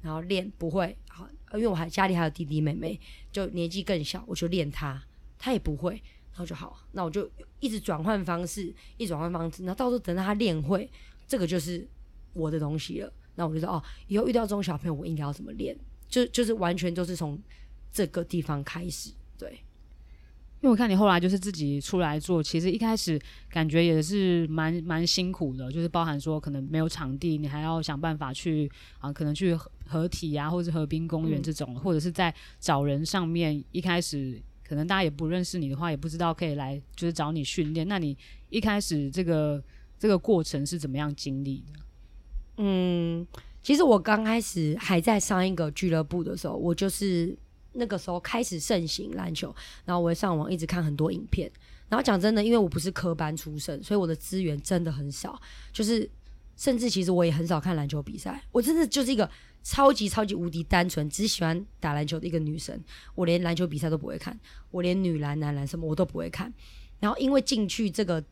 [0.00, 2.98] 然后练不会好，因为我还家里还有弟弟妹妹，
[3.32, 5.02] 就年纪更小，我就练他，
[5.38, 5.94] 他也不会，
[6.30, 10.88] 然后就好，那我就一直转换方式，一直转换方式，然后到时候等到他练会。
[11.26, 11.86] 这个就是
[12.32, 15.76] 我的东西了，那我就说哦，以后遇到这种小朋友，我应该要怎么练？
[16.08, 17.40] 就就是完全就是从
[17.92, 19.60] 这个地方开始，对。
[20.60, 29.54] 因为我看你后来就是自己出来做，其实一开始感觉也是蛮蛮辛苦的，就是包含说可能没有场地，你还要想办法去啊，可能去
[29.86, 37.86] 合体啊，或者是河滨公园这种，嗯、或者是在找人上面，一开始可能大家也不认识你的话，也不知道可以来就是找你训练。
[37.86, 38.16] 那你
[38.48, 39.62] 一开始这个
[40.04, 41.80] 这个过程是怎么样经历的？
[42.58, 43.26] 嗯，
[43.62, 47.34] 其实我刚开始还在上一个俱乐部的时候，我就是
[47.72, 49.48] 那个时候开始盛行篮球，
[49.86, 51.50] 然后我会上网一直看很多影片。
[51.88, 55.40] 然后讲真的，因为我不是科班出身，所以我的资源真的很少。
[55.72, 56.06] 就是
[56.54, 58.44] 甚至其实我也很少看篮球比赛。
[58.52, 59.26] 我真的就是一个
[59.62, 62.78] 超级超级无敌单纯，只喜欢打篮球的一个女生。
[63.14, 64.38] 我连篮球比赛都不会看，
[64.70, 66.52] 我连女篮、男篮什么我都不会看。
[67.00, 68.22] 然后因为进去这个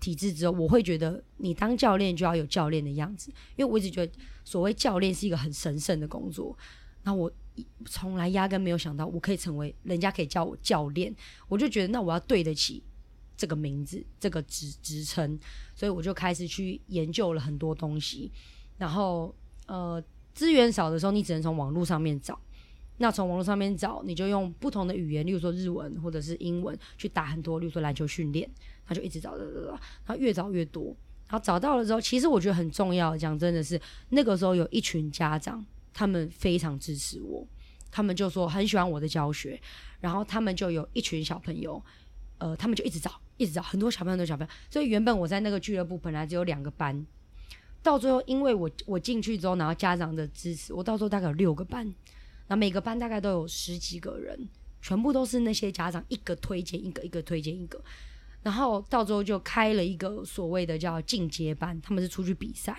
[0.00, 4.12] 体制之后，我会觉得你当教练就要有教练的样子，因为我一直觉得
[4.44, 6.56] 所谓教练是一个很神圣的工作。
[7.04, 7.30] 那我
[7.84, 11.14] 从来压根没有想到我可以成为人家可以叫我教练，
[11.48, 12.82] 我就觉得那我要对得起。
[13.36, 15.40] 这个名字，这个职职称，
[15.74, 18.30] 所以我就开始去研究了很多东西。
[18.76, 19.34] 然后，
[19.66, 22.38] 呃，资源少的时候，你只能从网络上面找。
[22.98, 28.46] 那从网络上面找，你就用不同的语言，例如说日文或者是英文，去打很多，例如说篮球训练。
[28.90, 30.86] 他就一直找，找，找，找，然后越找越多。
[31.28, 33.16] 然后找到了之后，其实我觉得很重要。
[33.16, 37.46] 讲真的是，那个时候有一群家长，他们非常支持我，
[37.88, 39.60] 他们就说很喜欢我的教学。
[40.00, 41.80] 然后他们就有一群小朋友，
[42.38, 43.20] 呃，他们就一直找。
[43.36, 47.06] 一直找很多小朋友的小朋友，所以原本我在那个俱乐部本来只有两个班，
[47.82, 51.90] 到最后因为我我进去之后，然后家长的支持，我到时候大概有六个班，
[52.48, 54.46] 那每个班大概都有十几个人，
[54.82, 57.82] 全部都是那些家长一个推荐一个，一个推荐一个，
[58.42, 62.76] 然后到最后就开了一个所谓的叫进阶班，他们是出去比赛。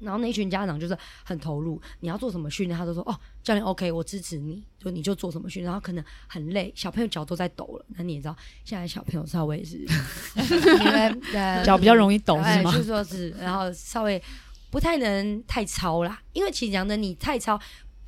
[0.00, 5.64] 然后那群家长就是很投入，你要做什么训练，他都说哦，教练 OK，我支持你，就你就做什么训练。
[5.64, 7.84] 然后可能很累，小朋友脚都在抖了。
[7.96, 9.78] 那你也知道，现在小朋友稍微是
[10.38, 12.70] 因为呃脚比较容易抖是吗？
[12.70, 14.22] 就是说是，然后稍微
[14.70, 17.60] 不太能太操啦，因为其实讲的你太操，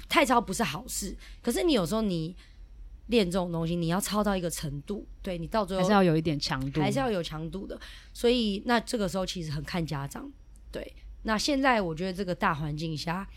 [0.08, 1.16] 太操不是好事。
[1.42, 2.36] 可是你有时候你
[3.10, 7.78] 练这种东西，你要操到一个程度，对你到最后还是要有一点强度，还是要有强度的。
[8.14, 10.30] 所以那这个时候其实很看家长，
[10.72, 10.94] 对。
[11.24, 13.28] 那现在我觉得这个大环境下，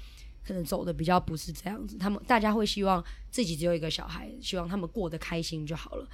[0.41, 1.97] 可能走的比较不是这样子。
[1.97, 6.07] 他们大家会希望自己只有一个小孩，希望他们过得开心就好了。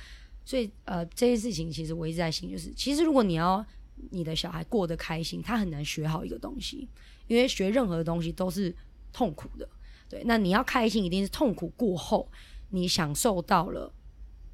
[0.44, 3.64] 所以呃，这些事情其实我一直在心，就是其实如果你要
[4.10, 6.88] 你的小孩过得开心，他很难学好一个东西，
[7.28, 8.76] 因为学任何东西都是
[9.14, 9.70] 痛苦的。
[10.10, 12.28] 对，那你要开心，一定是痛苦过后，
[12.70, 13.94] 你享受到了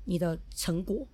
[0.06, 1.08] 你的成果。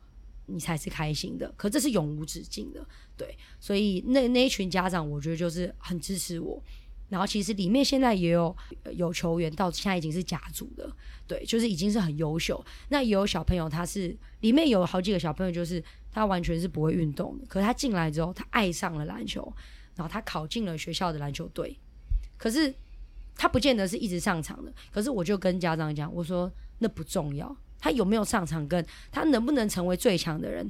[0.47, 2.85] 你才是开心的，可这是永无止境的，
[3.15, 6.61] 对，所以那那一群家长，我觉得就是很支持我。
[7.07, 8.53] 然后其实里面现在也有
[8.97, 10.93] 有球员到现在已经是甲组的，
[11.25, 12.61] 对，就是已经是很优秀。
[12.89, 19.41] 那也有小朋友，他是里面有好几个小朋友，就是他完全是不会运动的，可是他进来之后，他爱上了篮球，
[19.95, 21.79] 然后他考进了学校的篮球队。
[22.35, 22.73] 可是
[23.35, 27.55] 他不见得是一直上场的，可是我就跟家长讲，我说那不重要。
[27.79, 30.69] 他有没有上场，跟他能不能成为最强的人，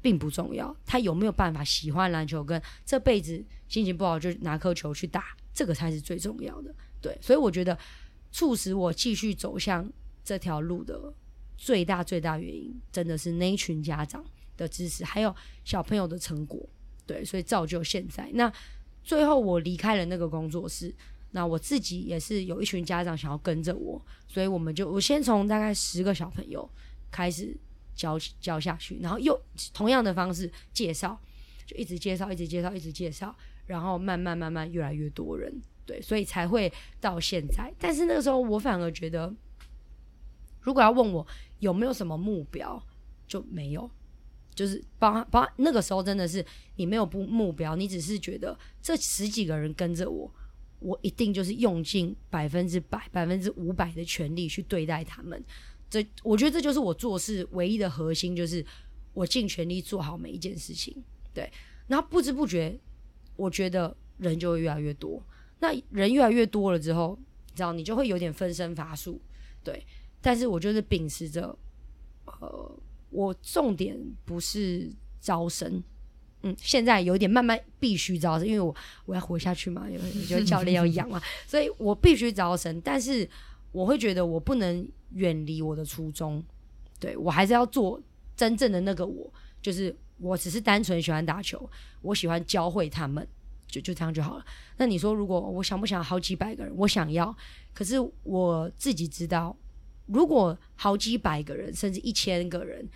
[0.00, 0.74] 并不重要。
[0.86, 6.74] 他有没有办法喜欢篮球，跟这辈子心情不好就拿颗球去打，这个才是最重要的。
[7.00, 7.76] 对，所以我觉得
[8.30, 9.90] 促使我继续走向
[10.24, 11.12] 这条路的
[11.56, 14.24] 最大最大原因，真的是那一群家长
[14.56, 15.34] 的支持，还有
[15.64, 16.66] 小朋友的成果。
[17.06, 18.30] 对，所以造就现在。
[18.34, 18.50] 那
[19.02, 20.94] 最后我离开了那个工作室。
[21.30, 26.68] 那我自己也是有一群家长想要跟着我，所以我们就我先从大概十个小朋友
[27.10, 27.54] 开始
[27.94, 29.38] 教教下去，然后又
[29.74, 31.20] 同样的方式介绍，
[31.66, 33.36] 就一直介绍，一直介绍，一直介绍，
[33.66, 35.52] 然后慢慢慢慢越来越多人，
[35.84, 37.70] 对，所以才会到现在。
[37.78, 39.30] 但是那个时候我反而觉得，
[40.62, 41.26] 如果要问我
[41.58, 42.82] 有没有什么目标，
[43.26, 43.90] 就没有，
[44.54, 46.42] 就是包包那个时候真的是
[46.76, 50.32] 你没有不目标，你只是觉得这十几个人跟着我。
[50.80, 55.42] 我一定就是用尽百分之百、百分之五百的全力去对待他们。
[55.90, 58.64] 这，我觉得这就是我做事唯一的核心，就是
[59.14, 60.94] 我尽全力做好每一件事情。
[61.32, 61.50] 对，
[61.86, 62.78] 然后不知不觉，
[63.36, 65.22] 我觉得人就会越来越多。
[65.60, 69.20] 那人越来越多了之后，你知道，你就会有点分身乏术。
[69.64, 69.84] 对，
[70.20, 71.58] 但是我就是秉持着，
[72.26, 72.80] 呃，
[73.10, 74.90] 我重点不是
[75.20, 75.82] 招生。
[76.42, 78.72] 嗯，现在有点慢慢必须招生，因为我
[79.06, 82.80] 我要活下去嘛，因为我觉得教练要养嘛， 所以我必须招生。
[82.80, 83.28] 但是
[83.72, 86.40] 我会觉得我不能远离我的初衷，
[87.00, 88.00] 对，我还是要做
[88.36, 89.28] 真正的那个我，
[89.60, 91.68] 就是我只是单纯喜欢打球，
[92.02, 93.26] 我喜欢教会他们，
[93.66, 94.46] 就就这样就好了。
[94.76, 96.72] 那你说，如果我想不想好几百个人？
[96.76, 97.34] 我想要，
[97.74, 99.56] 可是我自己知道，
[100.06, 102.88] 如果好几百个人，甚至一千个人，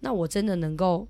[0.00, 1.08] 那我真的能够。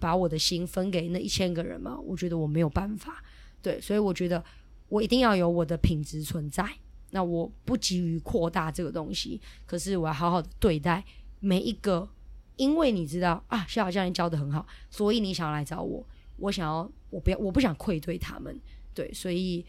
[0.00, 1.96] 把我的心分给那一千个人吗？
[2.00, 3.22] 我觉得我没有办法，
[3.62, 4.42] 对，所以我觉得
[4.88, 6.66] 我一定要有我的品质存在。
[7.10, 11.04] 那我不急于扩大这个东西，可是我要好好的对待
[11.40, 12.08] 每一个
[12.56, 16.06] 因为你知道啊，小小教练教得很好，所以你想要来找我。
[16.36, 18.58] 我想要，我不要，我不想愧对他们，
[18.94, 19.64] 对，所以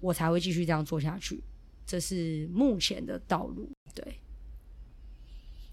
[0.00, 1.42] 我才会继续这样做下去。
[1.86, 4.20] 这是目前的道路，对。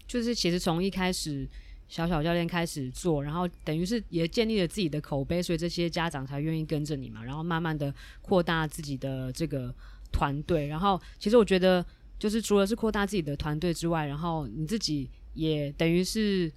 [0.06, 1.46] 就是其实从一开始
[1.88, 9.74] 小小教练开始做，然后等于是也建立了自己的口碑，所以这些家长才愿意跟着你嘛，然后慢慢的扩大自己的这个
[10.12, 10.66] 团队。
[10.68, 11.84] 然后其实我觉得，
[12.18, 16.52] 就是除了是扩大自己的团队之外，然后你自己也等于是。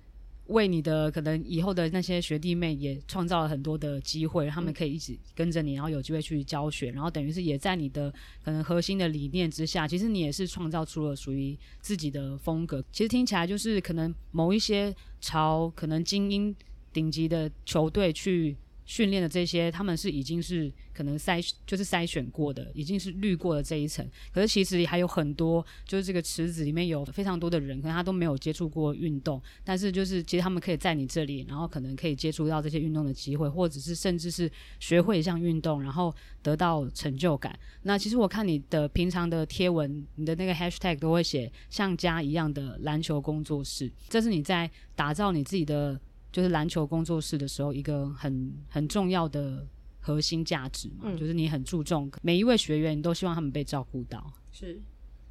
[0.52, 12.84] 为你的可能以后的那些学弟妹也创造了很多的机会，他们可以一直跟着你，然后有机会去教学，然后等于是也在你的可能核心的理念之下，其实你也是创造出了属于自己的风格。
[12.92, 16.56] 其实听起来就是可能某一些朝可能精英
[16.94, 18.56] 顶级的球队去。
[18.92, 24.06] 训练的这些，他们是已经是可能筛就是筛选过的，已经是滤过了这一层。
[24.34, 36.14] 可是其实还有很多，就是这个池子里面有非常多的人，可能他都没有接触过运动，但是就是其实他们可以在你这里，然后可能可以接触到这些运动的机会，或者是甚至是学会一项运动，然后
[36.44, 37.58] 得到成就感。
[37.84, 45.98] 那其实我看你的平常的贴文，你的那个 hashtag 都会写像家一样的篮球工作室，这是你在打造你自己的。
[46.32, 49.68] 就是篮球工作室的时候，一个很很重要的
[50.00, 54.32] 核心价值嘛，嗯、就是你很注重每一位学员，你都希望他们被照顾到。
[54.52, 54.82] 是，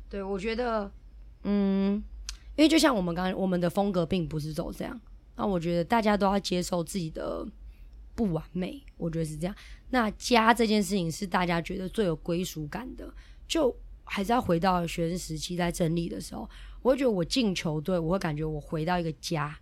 [0.09, 0.93] 对，我觉得，
[1.45, 1.95] 嗯，
[2.57, 5.01] 因为就像我们刚刚，我们的风格并不是走这样，
[5.37, 7.47] 那我觉得大家都要接受自己的
[8.15, 9.57] 不完美，我觉得是这样。
[9.89, 13.13] 那家这件事情是大家觉得最有归属感的，
[13.49, 13.75] 就
[14.05, 16.49] 还是要回到学生时期在整理的时候，
[16.83, 19.59] 我会觉得我进球队，我会感觉我回到一个家。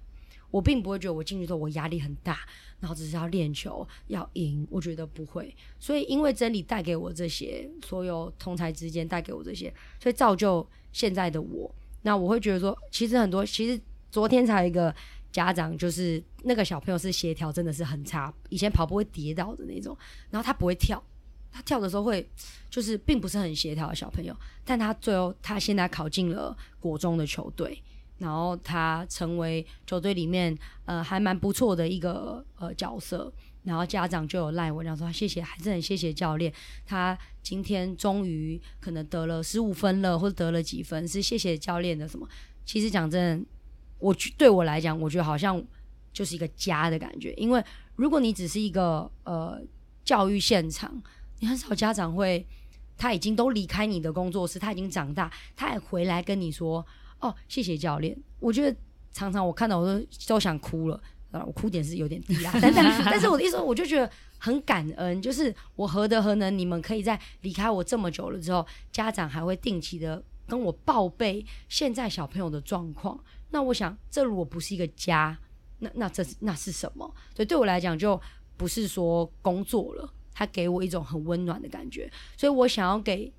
[0.50, 2.38] 我并不会觉得我进去之后我压力很大，
[2.80, 5.54] 然后只是要练球要赢，我觉得不会。
[5.78, 11.74] 所以因为真理带给我这些，所有同才之间带给我这些，所以造就现在的我。
[12.02, 13.80] 那我会觉得说，其实很多，其实
[14.10, 14.94] 昨天才有一个
[15.30, 19.94] 家长，就是那个小朋友是协调真的是很差，以前跑步会跌倒的那种，
[20.30, 21.02] 然后他不会跳，
[21.52, 22.26] 他跳的时候会
[22.70, 24.34] 就是并不是很协调的小朋友，
[24.64, 27.82] 但他最后他现在考进了国中的球队。
[28.18, 36.52] 然后他成为球队里面呃还蛮不错的一个呃角色，然后家长就有赖我，讲说谢谢，还是很谢谢教练，
[36.84, 42.28] 他今天终于可能得了十五分了，或者得了几分，是谢谢教练的什么？
[42.64, 43.46] 其实讲真的，
[43.98, 45.62] 我对我来讲，我觉得好像
[46.12, 47.64] 就是一个家的感觉，因为
[47.94, 49.60] 如果你只是一个呃
[50.04, 51.00] 教育现场，
[51.38, 52.44] 你很少家长会，
[52.96, 56.84] 他已经都离开你的工作室，他已经长大，他还回来跟你说。
[57.20, 58.16] 哦，谢谢教练。
[58.40, 58.76] 我觉得
[59.12, 61.00] 常常我看到我都都想哭了，
[61.30, 64.08] 啊，我哭点是有点低啊，但但但是我的意思，我就觉得
[64.38, 73.18] 很感恩，就是我何德何能，你们可以在离开我这么久了之后，家长还会定期的跟我报备现在小朋友的状况。
[73.50, 75.36] 那我想，这如果不是一个家，
[75.80, 77.12] 那那这是那是什么？
[77.34, 78.20] 所以对我来讲，就
[78.56, 82.08] 不是说工作了，它给我一种很温暖的感觉。
[82.36, 83.32] 所以我想要给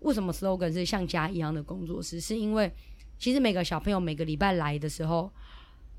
[0.00, 2.72] 为什么 slogan 是像家一样的工作室，是因为。
[3.20, 5.30] 其实每个小朋友每个礼拜来的时候，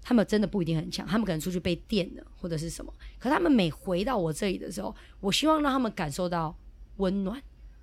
[0.02, 2.92] 他们真的不一定很强，他们可能出去被电了或者是什么。
[3.20, 6.54] 可他们每回到我这里的时候，我希望让他们感受到
[6.98, 7.42] 温暖。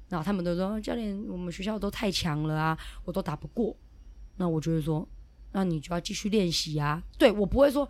[0.09, 3.77] 然后他们都说：“教练，我们学校都太强了啊，我都打不过。”
[4.39, 5.07] 那我就会说
[5.53, 7.03] ：“那你就要继续练习啊。
[7.19, 7.89] 对”对我不会说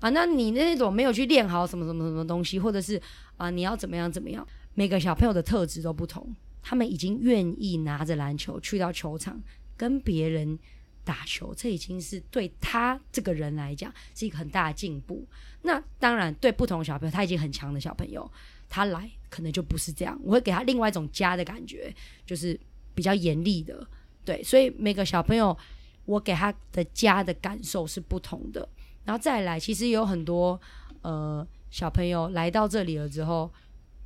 [0.00, 3.00] 啊，那你那种没有去练好什么什么什么东西，或者是
[3.36, 4.46] 啊你要怎么样怎么样。
[4.74, 9.40] 每个小朋友的特质都不同，他们已经愿意拿着篮球去到球场
[9.76, 10.58] 跟别人。
[11.04, 15.26] 打球，这已经是对他这个人来讲是一个很大的进步。
[15.62, 18.30] 那当然，对不同小朋友，他已经很强的小朋友，
[18.68, 20.18] 他来可能就不是这样。
[20.22, 21.94] 我会给他另外一种家的感觉，
[22.26, 22.58] 就是
[22.94, 23.86] 比较严厉的。
[24.24, 25.56] 对，所以每个小朋友，
[26.04, 28.68] 我给他的家的感受是不同的。
[29.04, 30.60] 然后再来，其实有很多
[31.02, 33.52] 呃小朋友来到这里了之后，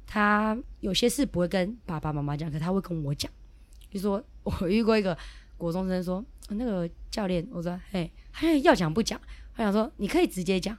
[0.06, 3.30] 他有些事不会跟爸爸妈妈讲，可他会跟我讲。
[3.88, 5.16] 比如说，我遇过一个
[5.56, 6.24] 国中生说。
[6.50, 9.20] 那个教练，我说，哎，他要讲不讲？
[9.54, 10.76] 他想说，你可以直接讲。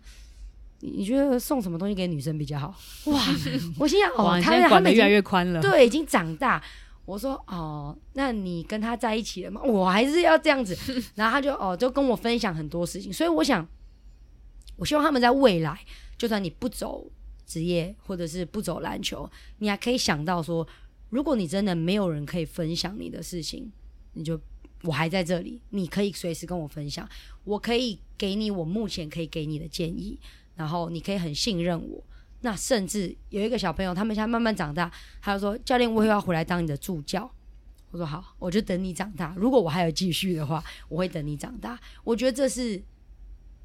[0.79, 2.67] 你你觉得送什么东西给女生比较好？
[3.05, 3.19] 哇，
[3.79, 6.63] 我心想，哦，他他们越来越宽了，对，已经长大。
[7.03, 9.59] 我说，哦，那你跟他在一起了吗？
[9.63, 10.77] 我还是要这样子。
[11.15, 13.11] 然后他就哦，就跟我分享很多事情。
[13.11, 13.67] 所以我想，
[14.75, 15.79] 我希望他们在未来，
[16.15, 17.09] 就算你不走
[17.45, 20.67] 职业，或者是不走篮球，你还可以想到说，
[21.09, 23.71] 如果你真的没有人可以分享你的事情，
[24.13, 24.39] 你就。
[24.83, 27.07] 我还在这里，你可以随时跟我分享，
[27.43, 30.19] 我可以给你我目前可以给你的建议，
[30.55, 32.03] 然后你可以很信任我。
[32.41, 37.29] 那甚至有一个小朋友，他们现在慢慢长大，他就说：“教练，我也要回来当你的助教。”
[37.89, 39.33] 我说：“好，我就等你长大。
[39.35, 42.79] 如果我还有继续的话，我会等你长大。”我觉得这是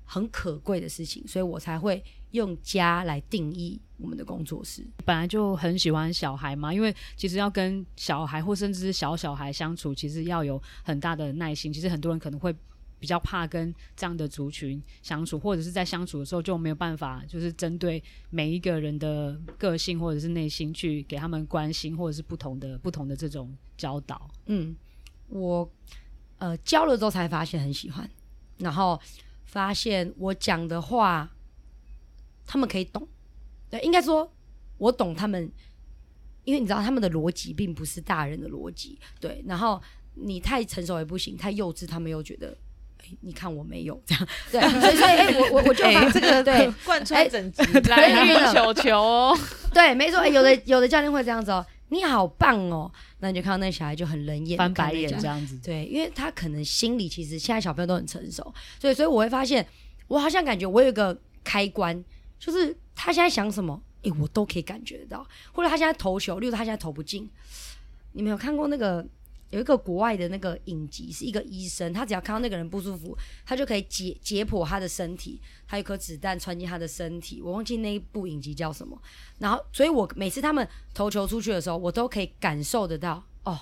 [0.06, 2.02] 很可贵的事情，所以我才会
[2.32, 4.86] 用家来定义我们的工作室。
[5.04, 11.72] 本来就很喜欢小孩嘛，因为其实要跟小孩或甚至是小小孩相处，其实要有很大的耐心。
[11.72, 12.54] 其实很多人可能会
[12.98, 24.30] 比较怕跟这样的族群相处，或者是在相处的时候就没有办法，就是针对每一个人的个性或者是内心去给他们关心，或者是不同的不同的这种教导。
[24.46, 24.76] 嗯，
[25.28, 25.68] 我
[26.38, 28.08] 呃教了之后才发现很喜欢，
[28.58, 29.00] 然后
[29.44, 31.28] 发现我讲的话
[32.46, 33.06] 他们可以懂。
[33.70, 34.30] 对，应该说
[34.78, 35.50] 我懂他们，
[36.44, 38.98] 因为你知道他们的逻辑并不是大人的逻辑。
[39.20, 39.80] 对，然后
[40.14, 42.56] 你太成熟也不行，太幼稚他们又觉得。
[43.20, 49.38] 你看我没有这样， 对，所以所以我我我就把这个对贯穿整集来运球球哦，
[49.74, 59.66] 对，没错，有的有的教练会这样子哦，你好棒哦，那你就看到那小孩就很冷眼翻白眼这样子，对，因为他可能心里其实现在小朋友都很成熟，所以所以我会发现，
[60.06, 62.02] 我好像感觉我有一个开关，
[62.44, 67.30] 就是他现在想什么，哎、欸，我都可以感觉得到，或者他现在投球，例如他现在投不进，
[68.14, 69.06] 你没有看过那个？
[69.50, 73.14] 有一个国外的那个影集，是一个医生，他只要看到那个人不舒服，
[73.44, 75.38] 他就可以解解剖他的身体，
[75.68, 78.98] 他有颗子弹穿进他的身体，我忘记那一部影集叫什么。
[79.40, 83.60] 然后，所以我每次他们投球出去的时候，我都可以感受得到，哦，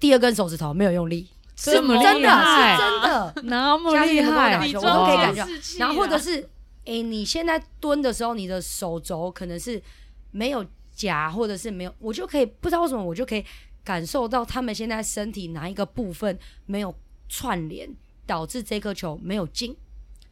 [0.00, 5.46] 第二根手指头没有用力，这么真的是真的， 那么厉害，我都可以感觉。
[5.78, 6.50] 然后或者是，
[6.84, 9.82] 哎，你现在蹲的时候，你的手肘可能是
[10.30, 10.64] 没有
[10.94, 13.44] 夹，或者是没有，我就可以不知道为什么，我就可以。
[13.84, 16.94] 感受到他们现在身体哪一个部分没有
[17.28, 17.92] 串联，
[18.24, 19.76] 导致这颗球没有进。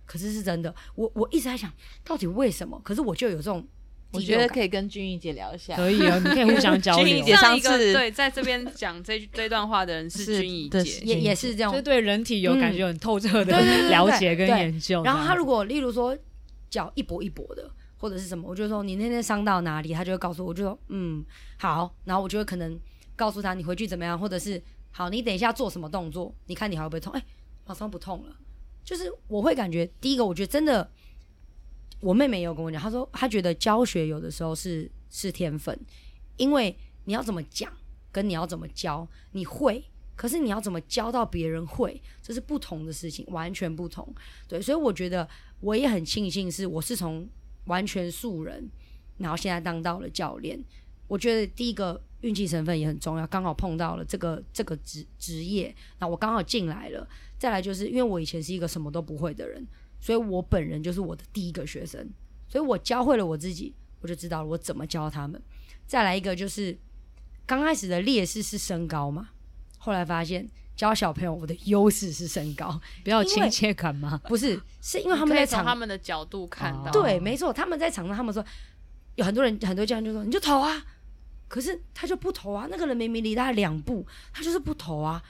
[0.06, 1.68] 可是是真的，我我一直在想
[2.04, 2.80] 到底为什么？
[2.84, 3.66] 可是我就有这种，
[4.12, 5.74] 我觉得可以跟君怡姐聊一下。
[5.74, 7.02] 可以啊，你可以互相交流。
[7.04, 15.02] 君怡姐上次对在这边讲这这段话的人是君怡姐，也也是这样，就对人体有感觉很透彻的了解跟研究。
[15.02, 16.16] 然后他如果例如说
[16.70, 21.22] 脚一跛一跛的，或者是什么，我就说你那天伤到哪里，他就会告诉我，就说嗯
[21.58, 22.80] 好，然后我就会可能。
[23.16, 26.34] 告诉他你回去怎么样，或者是好，你等一下做什么动作？
[26.46, 27.12] 你看你还会不会痛？
[27.12, 27.26] 哎、欸，
[27.66, 28.34] 马上不痛了。
[28.82, 30.90] 就是我会感觉，第一个，我觉得真的，
[32.00, 35.78] 我妹妹有跟我讲，她说她觉得教学有的时候是是天分，
[36.38, 37.70] 因为你要怎么讲，
[38.10, 39.84] 跟你要怎么教，你会，
[40.20, 44.06] 可是你要怎么教到别人会，这是不同的事情，完全不同。
[44.46, 45.26] 对，所以我觉得
[45.60, 47.26] 我也很庆幸是我是从
[47.64, 48.68] 完全素人，
[49.16, 50.62] 然后现在当到了教练。
[51.08, 52.02] 我觉得第一个。
[52.20, 57.08] 运气成分也很重要，刚好碰到了这个这个职职业，那我刚好进来了。
[57.38, 59.66] 再来就是因为我以前是一个什么都不会的人，
[60.02, 62.06] 所以我本人就是我的第一个学生，
[62.46, 65.40] 所以我教会了我自己，我就知道了我怎么教他们。
[65.86, 66.76] 再来一个就是
[67.46, 69.30] 刚开始的劣势是身高嘛，
[69.82, 74.20] 后来发现教小朋友我的优势是身高， 比较亲切感吗？
[74.28, 78.44] 不是，是因为他们在场他们的角度看到，对，没错，他们在场上，他们说
[79.16, 80.80] 有很多人，很多家长就说你就投啊。
[81.48, 85.20] 可是他就不投啊，那个人明明离他两步，他就是不投啊。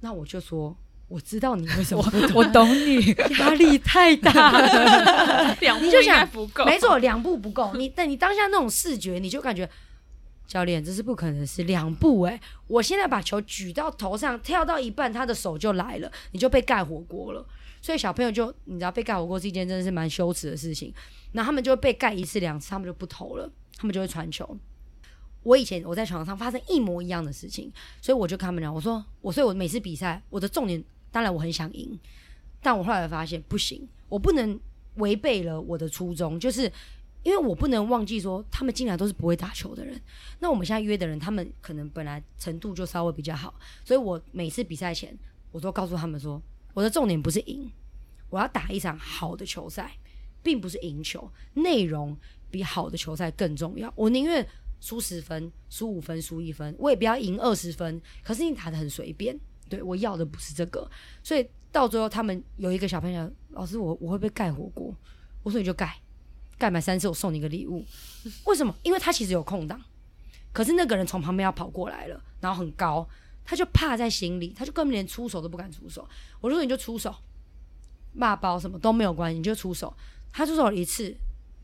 [0.00, 0.74] 那我就说，
[1.06, 7.74] 我知道你为什么 不投，我，我懂你，压力太大了，两步应该不够，没错，两步不够。
[7.74, 9.68] 你但你当下那种视觉，你就感觉
[10.46, 17.44] 教练这是不可能是两步哎、我现在把球举到头上，跳到一半，他的手就来了，你就被盖火锅了。
[17.82, 20.92] 所以小朋友就你知道被盖火锅是一件真的是蛮羞耻的事情。
[21.32, 24.56] 那他们就会被盖一次两次，他们就不投了，他们就会传球。
[25.42, 30.82] 我以前我在场上发生一模一样的事情，所以我就跟他们讲，我说我，所以我每次比赛，我的重点
[31.12, 31.96] 当然我很想赢，
[32.60, 34.58] 但我后来发现不行，我不能
[34.96, 36.72] 违背了我的初衷，就是
[37.26, 40.00] 因为我不能忘记说他们进来都是不会打球的人，
[40.38, 43.52] 那我们现在约的人，他们可能本来程度就稍微比较好，
[43.84, 45.12] 所以我每次比赛前
[45.50, 46.40] 我都告诉他们说，
[46.72, 47.68] 我的重点不是赢，
[48.30, 49.98] 我要打一场好的球赛，
[50.40, 52.16] 并不是赢球，内容
[52.48, 54.46] 比好的球赛更重要，我宁愿。
[54.78, 58.00] 输十分，输五分，输一分，我也不要赢二十分。
[58.22, 59.36] 可是你打得很随便，
[59.70, 60.88] 对，我要的不是这个。
[61.24, 64.94] 所以到最后，他们有一个小朋友，老师我，我会不会盖火锅？
[65.42, 65.98] 我说你就盖，
[66.58, 67.84] 盖满三次我送你一个礼物。
[68.44, 68.74] 为什么？
[68.82, 69.80] 因为他其实有空档，
[70.52, 73.08] 可是那个人从旁边要跑过来了，然后很高，
[73.44, 76.08] 他就怕在心里，他就根本连出手都不敢出手。
[76.40, 77.14] 我说你就出手，
[78.12, 79.94] 骂包什么都没有关系，你就出手。
[80.32, 81.16] 他出手了一次。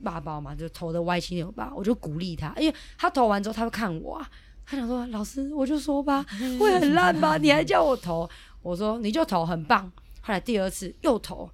[0.05, 4.29] 骂包嘛，就投的歪七扭八，我就鼓励他，因为他投完之后他会看我啊，
[4.67, 6.27] 他想说老师我就说吧，
[6.59, 8.29] 会很烂吧，你还叫我投，
[8.63, 9.89] 我说你就投很棒。
[10.21, 11.49] 后来第二次又投，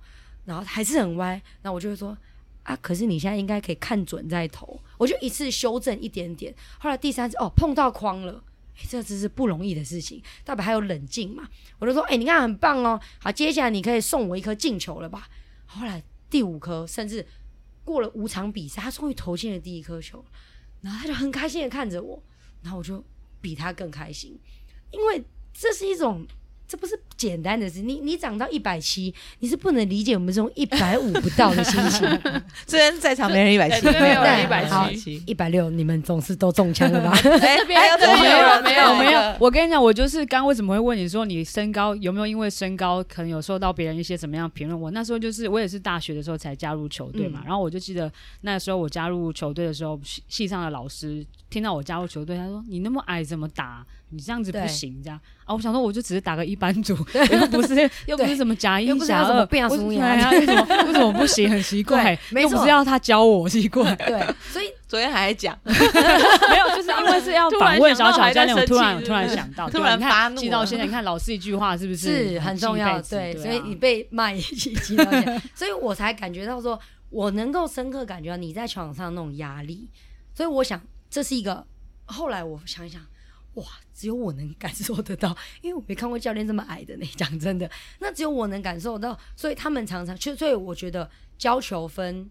[0.47, 2.17] 然后还是很歪，然后我就会说
[2.69, 6.55] 啊，可是你现在应该可以看准再投，我就一次修正一点点。
[6.79, 8.45] 后来第三次哦碰到框了，
[8.89, 11.49] 这只是不容易的事情，代表还有冷静嘛，
[11.79, 15.29] 我就说哎，你看很棒哦，好，接下来你可以送我一颗进球了吧？
[15.67, 16.03] 后来。
[16.31, 17.27] 第五颗，甚至
[17.83, 20.23] 过了五场比赛，他终于投进了第一颗球，
[20.83, 22.23] 然后他就很开心的看着我，
[22.61, 23.03] 然后我就
[23.41, 24.39] 比他更开心，
[24.91, 26.27] 因为这是一种。
[26.69, 32.07] 这不是简单的事，你你长到一百七，你是不能理解我们这种一百五不到的心情。
[32.69, 37.11] 虽然在场没人一百七，没有人一百七，一百六，你们总是都中枪了吧？
[37.41, 37.81] 哎，这边
[38.21, 39.37] 没有，没有，没有。
[39.41, 44.79] 我跟你讲，我就是刚为什么会问你说你身高有没有因为身高可能有受到别人一些怎么样评论？
[44.79, 48.13] 我那时候就是我也是大学的时候才加入球队嘛，然后我就记得
[48.43, 53.87] 那时候我加入球队的时候，系系上的老师听到我加入球队，他说你那么矮怎么打？
[54.11, 55.55] 你这样子不行，这样啊！
[55.55, 56.97] 我想说，我就只是打个一般组，
[57.31, 60.31] 又不是 又不是什么假一假二，不想输赢啊！
[60.31, 61.51] 为什么为什么不行？
[61.51, 63.95] 很奇怪，又不是要他教我，奇怪。
[64.07, 64.19] 对，
[64.51, 70.87] 所以 昨天还在讲，没有，就是因为是要访问小小教练，我突然突然想到，突然发怒，记到现在。
[70.87, 72.99] 你看老师一句话是不是是很重要？
[73.03, 76.81] 对，所以你被骂一记记到现在，所以我才感觉到说，
[77.11, 79.87] 我能够深刻感觉到你在球场上那种压力。
[80.35, 80.81] 所以我想，
[81.11, 81.67] 这是一个
[82.07, 83.03] 后来我想一想。
[83.59, 87.07] 哇，只有我能感受得到， 因为我没看过教练这么矮的呢。
[87.17, 92.29] 讲真的，那只有我能感受到，所以他们常常，所以我觉得教球分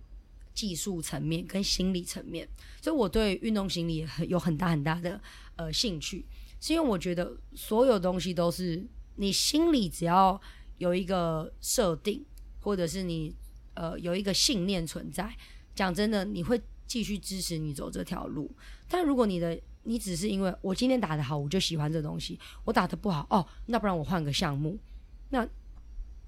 [0.54, 2.48] 技术层面跟心理层面，
[2.82, 5.22] 所以我对运动心理很有很大很大的
[5.56, 6.26] 呃兴趣，
[6.60, 8.86] 是因为我觉得所有东西都是
[9.18, 10.40] 你心里只要
[10.78, 12.24] 有一个设定，
[12.60, 13.36] 或者是你
[13.76, 15.36] 呃有一个信念存在，
[15.76, 18.50] 讲真的，你会继续支持你走这条路。
[18.88, 24.78] 但如果你的你只是因为我今天打得好，我就喜欢这东西；我打得不好，哦，那不然我换个项目。
[25.30, 25.48] 那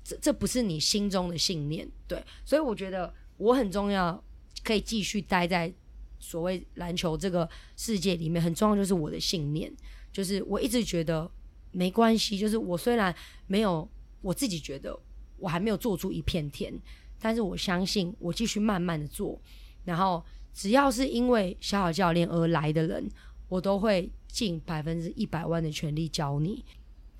[0.01, 2.23] 这这不是你心中的信念，对。
[2.45, 4.23] 所以我觉得我很重要，
[4.63, 5.71] 可以继续待在
[6.19, 8.41] 所谓篮球这个世界里面。
[8.41, 9.69] 很重要就是我的信念，
[10.13, 11.29] 就是我一直觉得
[11.71, 12.37] 没关系。
[12.37, 13.13] 就是我虽然
[13.45, 13.85] 没有，
[14.21, 14.97] 我自己觉得
[15.37, 16.73] 我还没有做出一片天，
[17.19, 19.37] 但是我相信我继续慢慢的做，
[19.83, 23.09] 然后只要是因为小小教练而来的人。
[23.49, 26.63] 我都会尽百分之一百万的全力教你。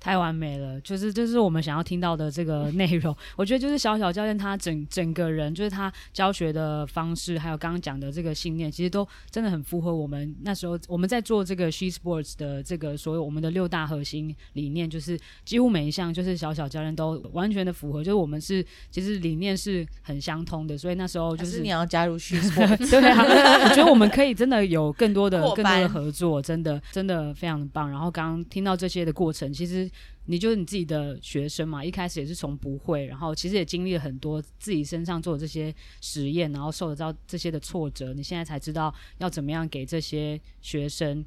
[0.00, 3.14] 太完美了，就是就是我们想要听到的这个 内容。
[3.36, 20.78] 我觉得就是小小教练他整整个人，就是他教学的方式，还有刚刚讲的这个信念，其实都真的很符合我们那时候我们在做这个 She Sports 的这个所有我们的六大核心理念，就是几乎每一项就是小小教练都完全的符合，就是我们是其实理念是很相通的。
[20.78, 23.22] 所以那时候就是，是你要加入 She Sports，对啊，
[23.64, 27.90] 我觉得我们可以真的有更多的 更多的合作，真的真的非常的棒。
[27.90, 29.89] 然后刚刚听到这些的过程，其实。
[30.26, 41.24] 你就是你自己的学生嘛，一开始也是从不会，然后其实也经历了很多自己身上做的这些实验，然后受得到这些的挫折，你现在才知道要怎么样给这些学生，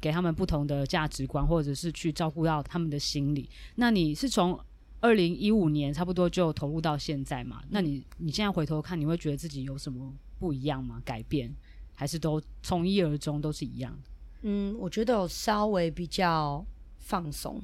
[0.00, 3.48] 给他们不同的价值观，或者是去照顾到他们的心理。
[3.74, 4.58] 那你是从
[5.00, 7.62] 二零一五年差不多就投入到现在嘛？
[7.68, 11.02] 那你你现在回头看，你会觉得自己有什么不一样吗？
[11.04, 11.54] 改变
[11.94, 13.96] 还是都从一而终都是一样？
[14.42, 16.64] 嗯，我觉得有稍微比较
[16.98, 17.62] 放松。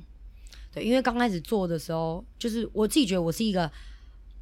[0.72, 3.70] 对，因为刚开始做的时候，就是我自己觉得我是一个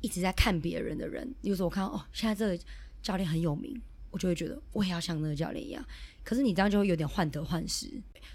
[0.00, 1.28] 一直在看别人的人。
[1.42, 2.64] 比如说，我看哦，现在这个
[3.02, 5.84] 教练很有名，我就会觉得我也要像那个教练一样。
[6.22, 7.88] 可是你这样就会有点患得患失，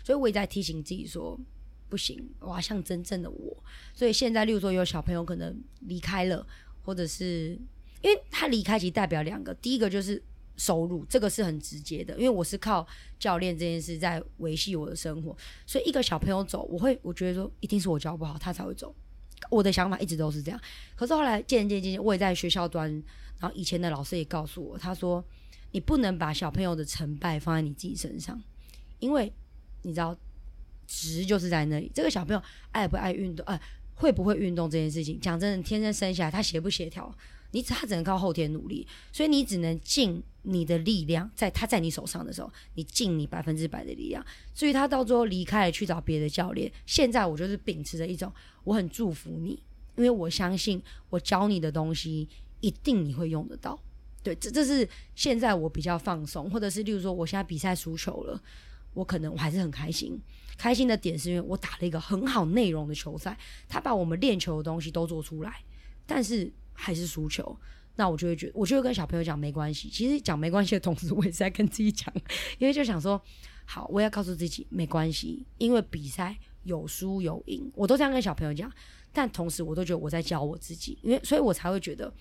[0.03, 1.39] 所以我也在提醒自己说，
[1.87, 3.55] 不行，我要像真正的我。
[3.93, 6.45] 所以现在，例如说有小朋友可能离开了，
[6.83, 7.57] 或者是
[8.01, 10.21] 因为他离开，其实代表两个，第一个就是。
[10.57, 12.85] 收入这个是很直接的，因为我是靠
[13.19, 15.35] 教练这件事在维系我的生活，
[15.65, 18.93] 所以一个小朋友走，我会我觉得说一定是我教不好，他才会走。
[19.49, 20.59] 我的想法一直都是这样。
[20.95, 22.89] 可是后来渐渐渐渐，我也在学校端，
[23.39, 25.23] 然后以前的老师也告诉我，他说
[25.71, 28.41] 你不能把小朋友的成败放在你自己身上，
[28.99, 29.31] 因为
[29.83, 30.17] 你知道
[30.87, 31.91] 值就是在那里。
[31.93, 32.41] 这个小朋友
[32.71, 33.59] 爱不爱运动，呃，
[33.93, 37.13] 会不会运动这件事情，讲真的，天生生下来他协不协调，
[37.55, 40.21] 你他只能靠后天努力，所以你只能尽。
[40.47, 44.23] 你的力量在他在你手上的时候，你尽你百分之百的力量。
[44.53, 48.31] 所以他到最后离开了去找别的教练，现在我就是秉持着一种
[48.63, 49.59] 我很祝福你，
[49.95, 50.79] 因为我相信
[51.09, 52.29] 我教你的东西
[52.59, 53.75] 一定你会用得到。
[54.21, 58.39] 对，这这是现在我比较放松，或者是例如说我现在比赛输球了，
[58.93, 60.15] 我可能我还是很开心。
[60.59, 63.35] 开心的点是因为我打了一个很好内容的球赛，
[63.67, 65.63] 他把我们练球的东西都做出来，
[66.05, 67.57] 但是还是输球。
[67.95, 69.89] 那我就会觉得，我就会跟小朋友讲没关系。
[69.89, 72.13] 其实讲没关系的同时，我也是在跟自己讲，
[72.59, 73.19] 因为就想说，
[73.65, 78.71] 好，我要告诉自己没关系，因为比赛有输有赢，我都这样跟小朋友讲。
[79.13, 82.13] 但同时，我都觉得我在教我自己，因为所以我才会觉得，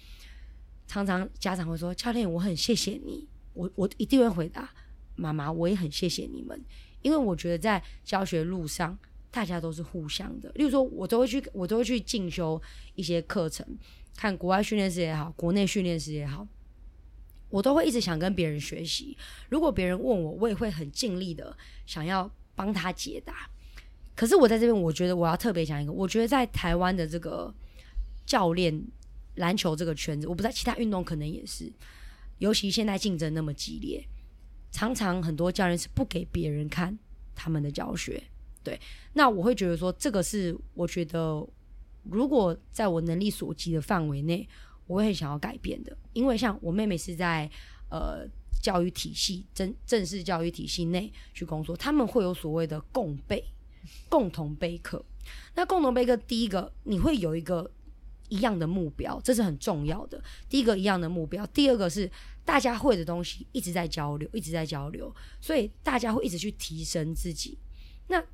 [0.87, 4.73] 常常家长会说，教练，我很谢谢你，我我一定会回答，
[5.17, 6.65] 妈妈，我也很谢谢你们，
[7.03, 8.97] 因为我觉得在教学路上，
[9.33, 10.53] 大家都是互相的。
[10.55, 12.63] 例如说，我都会去，我都会去进修
[12.95, 13.67] 一些课程，
[14.17, 16.47] 看国外训练师也好，国内训练师也好，
[17.51, 19.17] 我都会一直想跟别人学习。
[19.49, 21.57] 如果别人问我，我也会很尽力的
[21.87, 23.49] 想要帮他解答。
[24.15, 27.53] 可是我在这边，我觉得我要特别讲一个，我觉得在台湾的这个
[28.25, 28.81] 教练
[29.35, 31.73] 篮球这个圈子，我不知道其他运动可能也是，
[32.39, 34.07] 尤其现在竞争那么激烈，
[34.71, 36.97] 常常很多教练是不给别人看
[37.35, 38.23] 他们的教学。
[38.63, 38.81] 对，
[39.13, 41.45] 那我会觉得说，这个是我觉得
[42.11, 44.49] 如果在我能力所及的范围内，
[44.87, 45.97] 我会很想要改变的。
[46.13, 47.51] 因为像我妹妹是在
[47.91, 48.27] 呃
[48.63, 53.45] 教育体系正正式教育体系内去工作，他们会有所谓的共备。
[54.09, 55.05] 共同备课，
[55.55, 57.71] 那共同备课，第一个你会有一个
[58.31, 60.19] 一样的目标，这是很重要的。
[60.49, 62.11] 第一个一样的目标，第二个是
[62.47, 67.59] 大家会的东西一直在交流，一直在交流，所以大家会一直去提升自己。
[68.09, 68.25] 那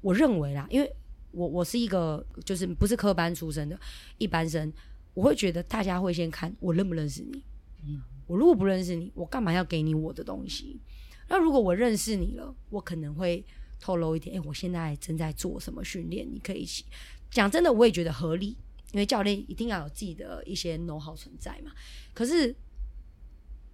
[0.00, 0.92] 我认为啦，因为
[1.32, 3.78] 我我是一个就是不是科班出身的
[4.18, 4.72] 一般生，
[5.14, 7.42] 我会觉得大家会先看我认不认识你。
[7.86, 10.80] 嗯，我如果不认识你，我干嘛要给你我的东西？
[11.28, 13.44] 那如果我认识你了，我可能会。
[13.82, 16.30] 透露一点，哎、欸，我现在正在做什么训练？
[16.30, 16.84] 你可以一起
[17.30, 17.50] 讲。
[17.50, 18.48] 真的，我也觉得合理，
[18.92, 21.72] 因为教练一定要有自己的一些 know-how 存在嘛。
[22.12, 22.54] 可是，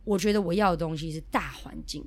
[0.05, 2.05] 我觉得我要的东西是大环境。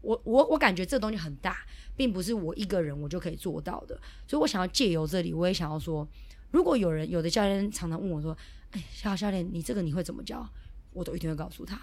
[0.00, 1.66] 我我我感觉这东西很大，
[1.98, 4.00] 并不是我一个人我就可以做到的。
[4.26, 6.06] 所以我想要借由这里，我也想要说，
[6.52, 8.30] 如果有人有的教练常常问我说
[8.70, 10.48] ：“哎、欸，小教练，你这个你会怎么教？”
[10.94, 11.78] 我都一定会告诉他。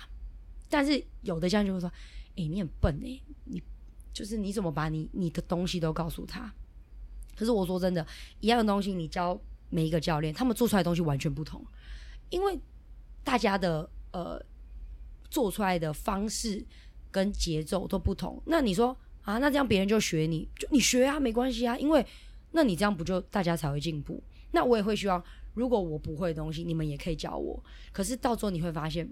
[0.70, 1.92] 但是有的教练就会说
[2.38, 3.62] ：“哎、你很笨哎、你。”
[4.16, 6.50] 就是你怎么把你你的东西都告诉他？
[7.36, 8.08] 可是我说真的，
[8.40, 9.38] 一样的东西你教
[9.70, 11.62] 每一个教练，他们做出来东西完全不同，
[12.30, 12.58] 因为
[13.26, 14.42] 大家的呃
[15.30, 16.66] 做出来的方式
[17.12, 18.42] 跟节奏都不同。
[18.46, 22.06] 那你说啊，那这样别人就学你，就你学啊，没关系啊，因为
[22.52, 24.24] 那你这样不就大家才会进步？
[24.52, 25.22] 那我也会希望，
[25.54, 27.62] 如果我不会的东西，你们也可以教我。
[27.92, 29.12] 可是到时候你会发现。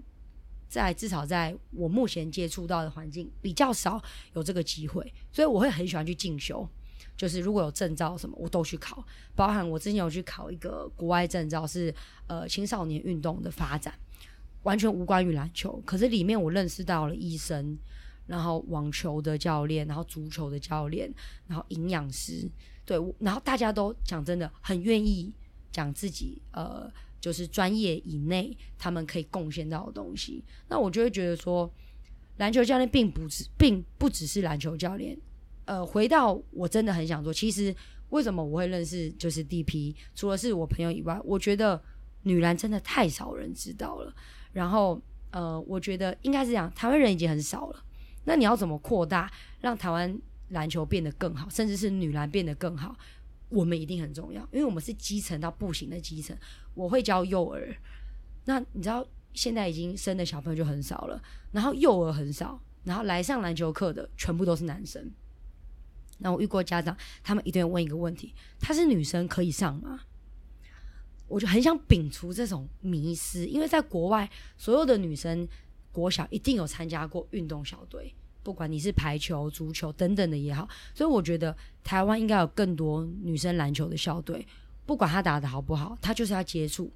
[0.66, 4.02] 在至少在我目前接触到的环境比较少
[4.32, 6.68] 有这个机会，所以我会很喜欢去进修。
[7.16, 9.04] 就是如果有证照什么，我都去考。
[9.36, 11.94] 包含我之前有去考一个国外证照，是
[12.26, 13.94] 呃青少年运动的发展，
[14.64, 15.80] 完全无关于篮球。
[15.86, 17.78] 可是里面我认识到了医生，
[18.26, 21.12] 然后网球的教练，然后足球的教练，
[21.46, 22.50] 然后营养师，
[22.84, 25.32] 对，然后大家都讲真的很愿意
[25.70, 26.90] 讲自己呃。
[27.20, 30.44] 就是专业以内，他们可以贡献到的东西。
[30.68, 31.72] 那我就会觉得说，
[32.36, 35.18] 篮球教练并不是，并不只是篮球教练。
[35.64, 37.74] 呃，回到我真的很想说，其实
[38.10, 41.82] 为什么我会认识就是 DP，除了是我朋友以外，我觉得
[42.24, 44.14] 女篮真的太少人知道了。
[44.52, 45.00] 然后，
[45.30, 47.82] 呃，我觉得应该是这样，台湾人已经很少了。
[48.24, 50.18] 那你要怎么扩大，让台湾
[50.48, 52.96] 篮球变得更好，甚至是女篮变得更好？
[53.50, 56.36] 我们一定很重要，因为我们是基层到不行的基层。
[56.74, 57.76] 我会教幼儿，
[58.46, 61.22] 那你知道现在已经生的小朋友就很少了，
[61.52, 65.08] 然后幼儿很少，然后来上篮球课的全部都是男生。
[66.18, 70.00] 那我遇过家长，他们一定会问一个问题：她是女生可以上吗？
[71.28, 75.46] 我就很想摒除这种迷思，因为在国外，所有的女生
[75.94, 78.12] 国小一定有参加过运动小队。
[78.42, 84.46] 不管你是排球、足球等等的也好，所以我觉得台湾应该有更多女生篮球的校队。
[84.84, 86.92] 不管她打得好不好，她就是要接触，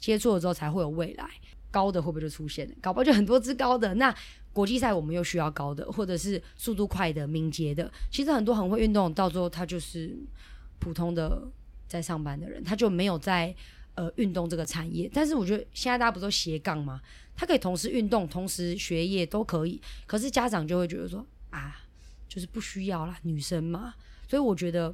[0.00, 1.28] 接触了之后才会有未来。
[1.70, 2.74] 高的会不会就出现了？
[2.80, 3.94] 搞不好就很多支高的。
[3.96, 4.12] 那
[4.54, 7.92] 国际赛我们又需要高的，或者是速度快的、敏捷的。
[8.10, 10.18] 其实很多很会运动，到最后他就是
[10.78, 11.46] 普通的
[11.86, 13.54] 在上班的人，他就没有在
[13.94, 15.10] 呃运动这个产业。
[15.12, 17.02] 但是我觉得现在大家不都斜杠吗？
[17.38, 21.86] 他可以同时运动，同时学业都可以，可是家长就会觉得说啊，
[22.28, 23.94] 就是不需要啦，女生嘛。
[24.28, 24.92] 所以我觉得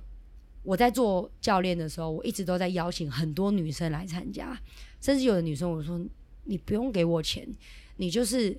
[0.63, 4.61] 我在做教练的时候，我一直都在邀请很多女生来参加，
[5.01, 5.99] 甚至有的女生我说
[6.45, 7.49] 你不用给我钱，
[7.97, 8.55] 你就是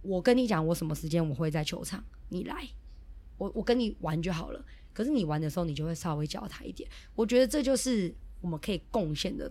[0.00, 2.66] 我跟你讲我什么时间我会在球场，你来，
[3.36, 4.64] 我我跟你玩就好了。
[4.94, 6.88] 可是你玩的时候，你就会稍微教他一点。
[7.14, 9.50] 我觉得这就是我们可以贡献的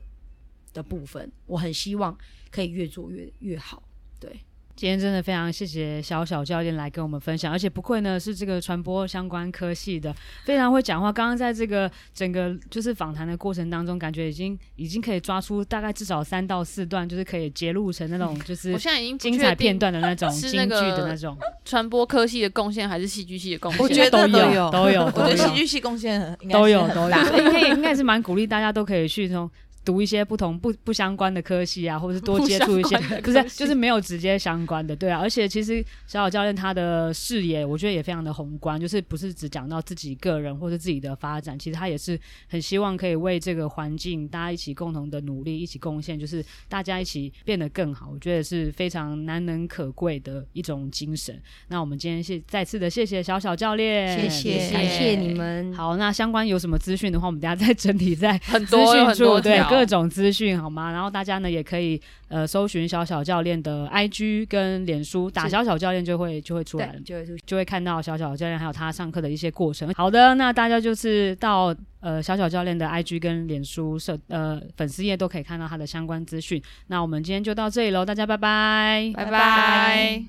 [0.74, 2.18] 的部分，我很希望
[2.52, 3.84] 可以越做越越好，
[4.20, 4.30] 对。
[4.76, 10.16] 今天真的非常谢谢小小教练来跟我们分享，而且不愧呢是这个传播相关科系的，
[10.46, 11.12] 非常会讲话。
[11.12, 23.82] 刚刚在这个整个就是访谈的过程当中，感觉已经已经可以抓出大概至少三到四段，就是可以截录成那种就是我现在已经精彩片段的那种京剧的那种传播科系的贡献，还是戏剧系的贡献？
[23.82, 25.04] 我觉得都有都有。
[25.08, 29.52] 我觉得戏剧系贡献都有都有， 应该应该是蛮鼓励大家都可以去这种。
[29.86, 35.20] 读一些不同不不相关的科系啊，或者是 多接触一些，不，不是就是没有直接相关的，对啊。
[35.20, 48.10] 而且其实小小教练他的视野，我觉得也非常的宏观，就是不是只讲到自己个人或者自己的发展，其实他也是很希望可以为这个环境大家一起共同的努力，一起贡献，就是大家一起变得更好。
[48.12, 51.42] 我觉得是非常难能可贵的一种精神。
[51.70, 55.74] 那我们今天谢再次的谢谢小小教练，谢谢感谢你们。
[55.74, 59.69] 好，那相关有什么资讯的话，我们等下再整理在很多资讯处，对。
[59.70, 60.92] 各种资讯好吗？
[60.92, 69.92] 然后大家呢也可以呃搜寻小小教练的 IG 跟脸书，打小小教练就会就会出来了，就会就会看到小小教练还有他上课的一些过程。
[69.94, 76.62] 好的，那大家就是到呃小小教练的 IG 跟脸书社呃粉丝页都可以看到他的相关资讯。
[76.88, 80.24] 那我们今天就到这里喽，大家拜拜，拜拜。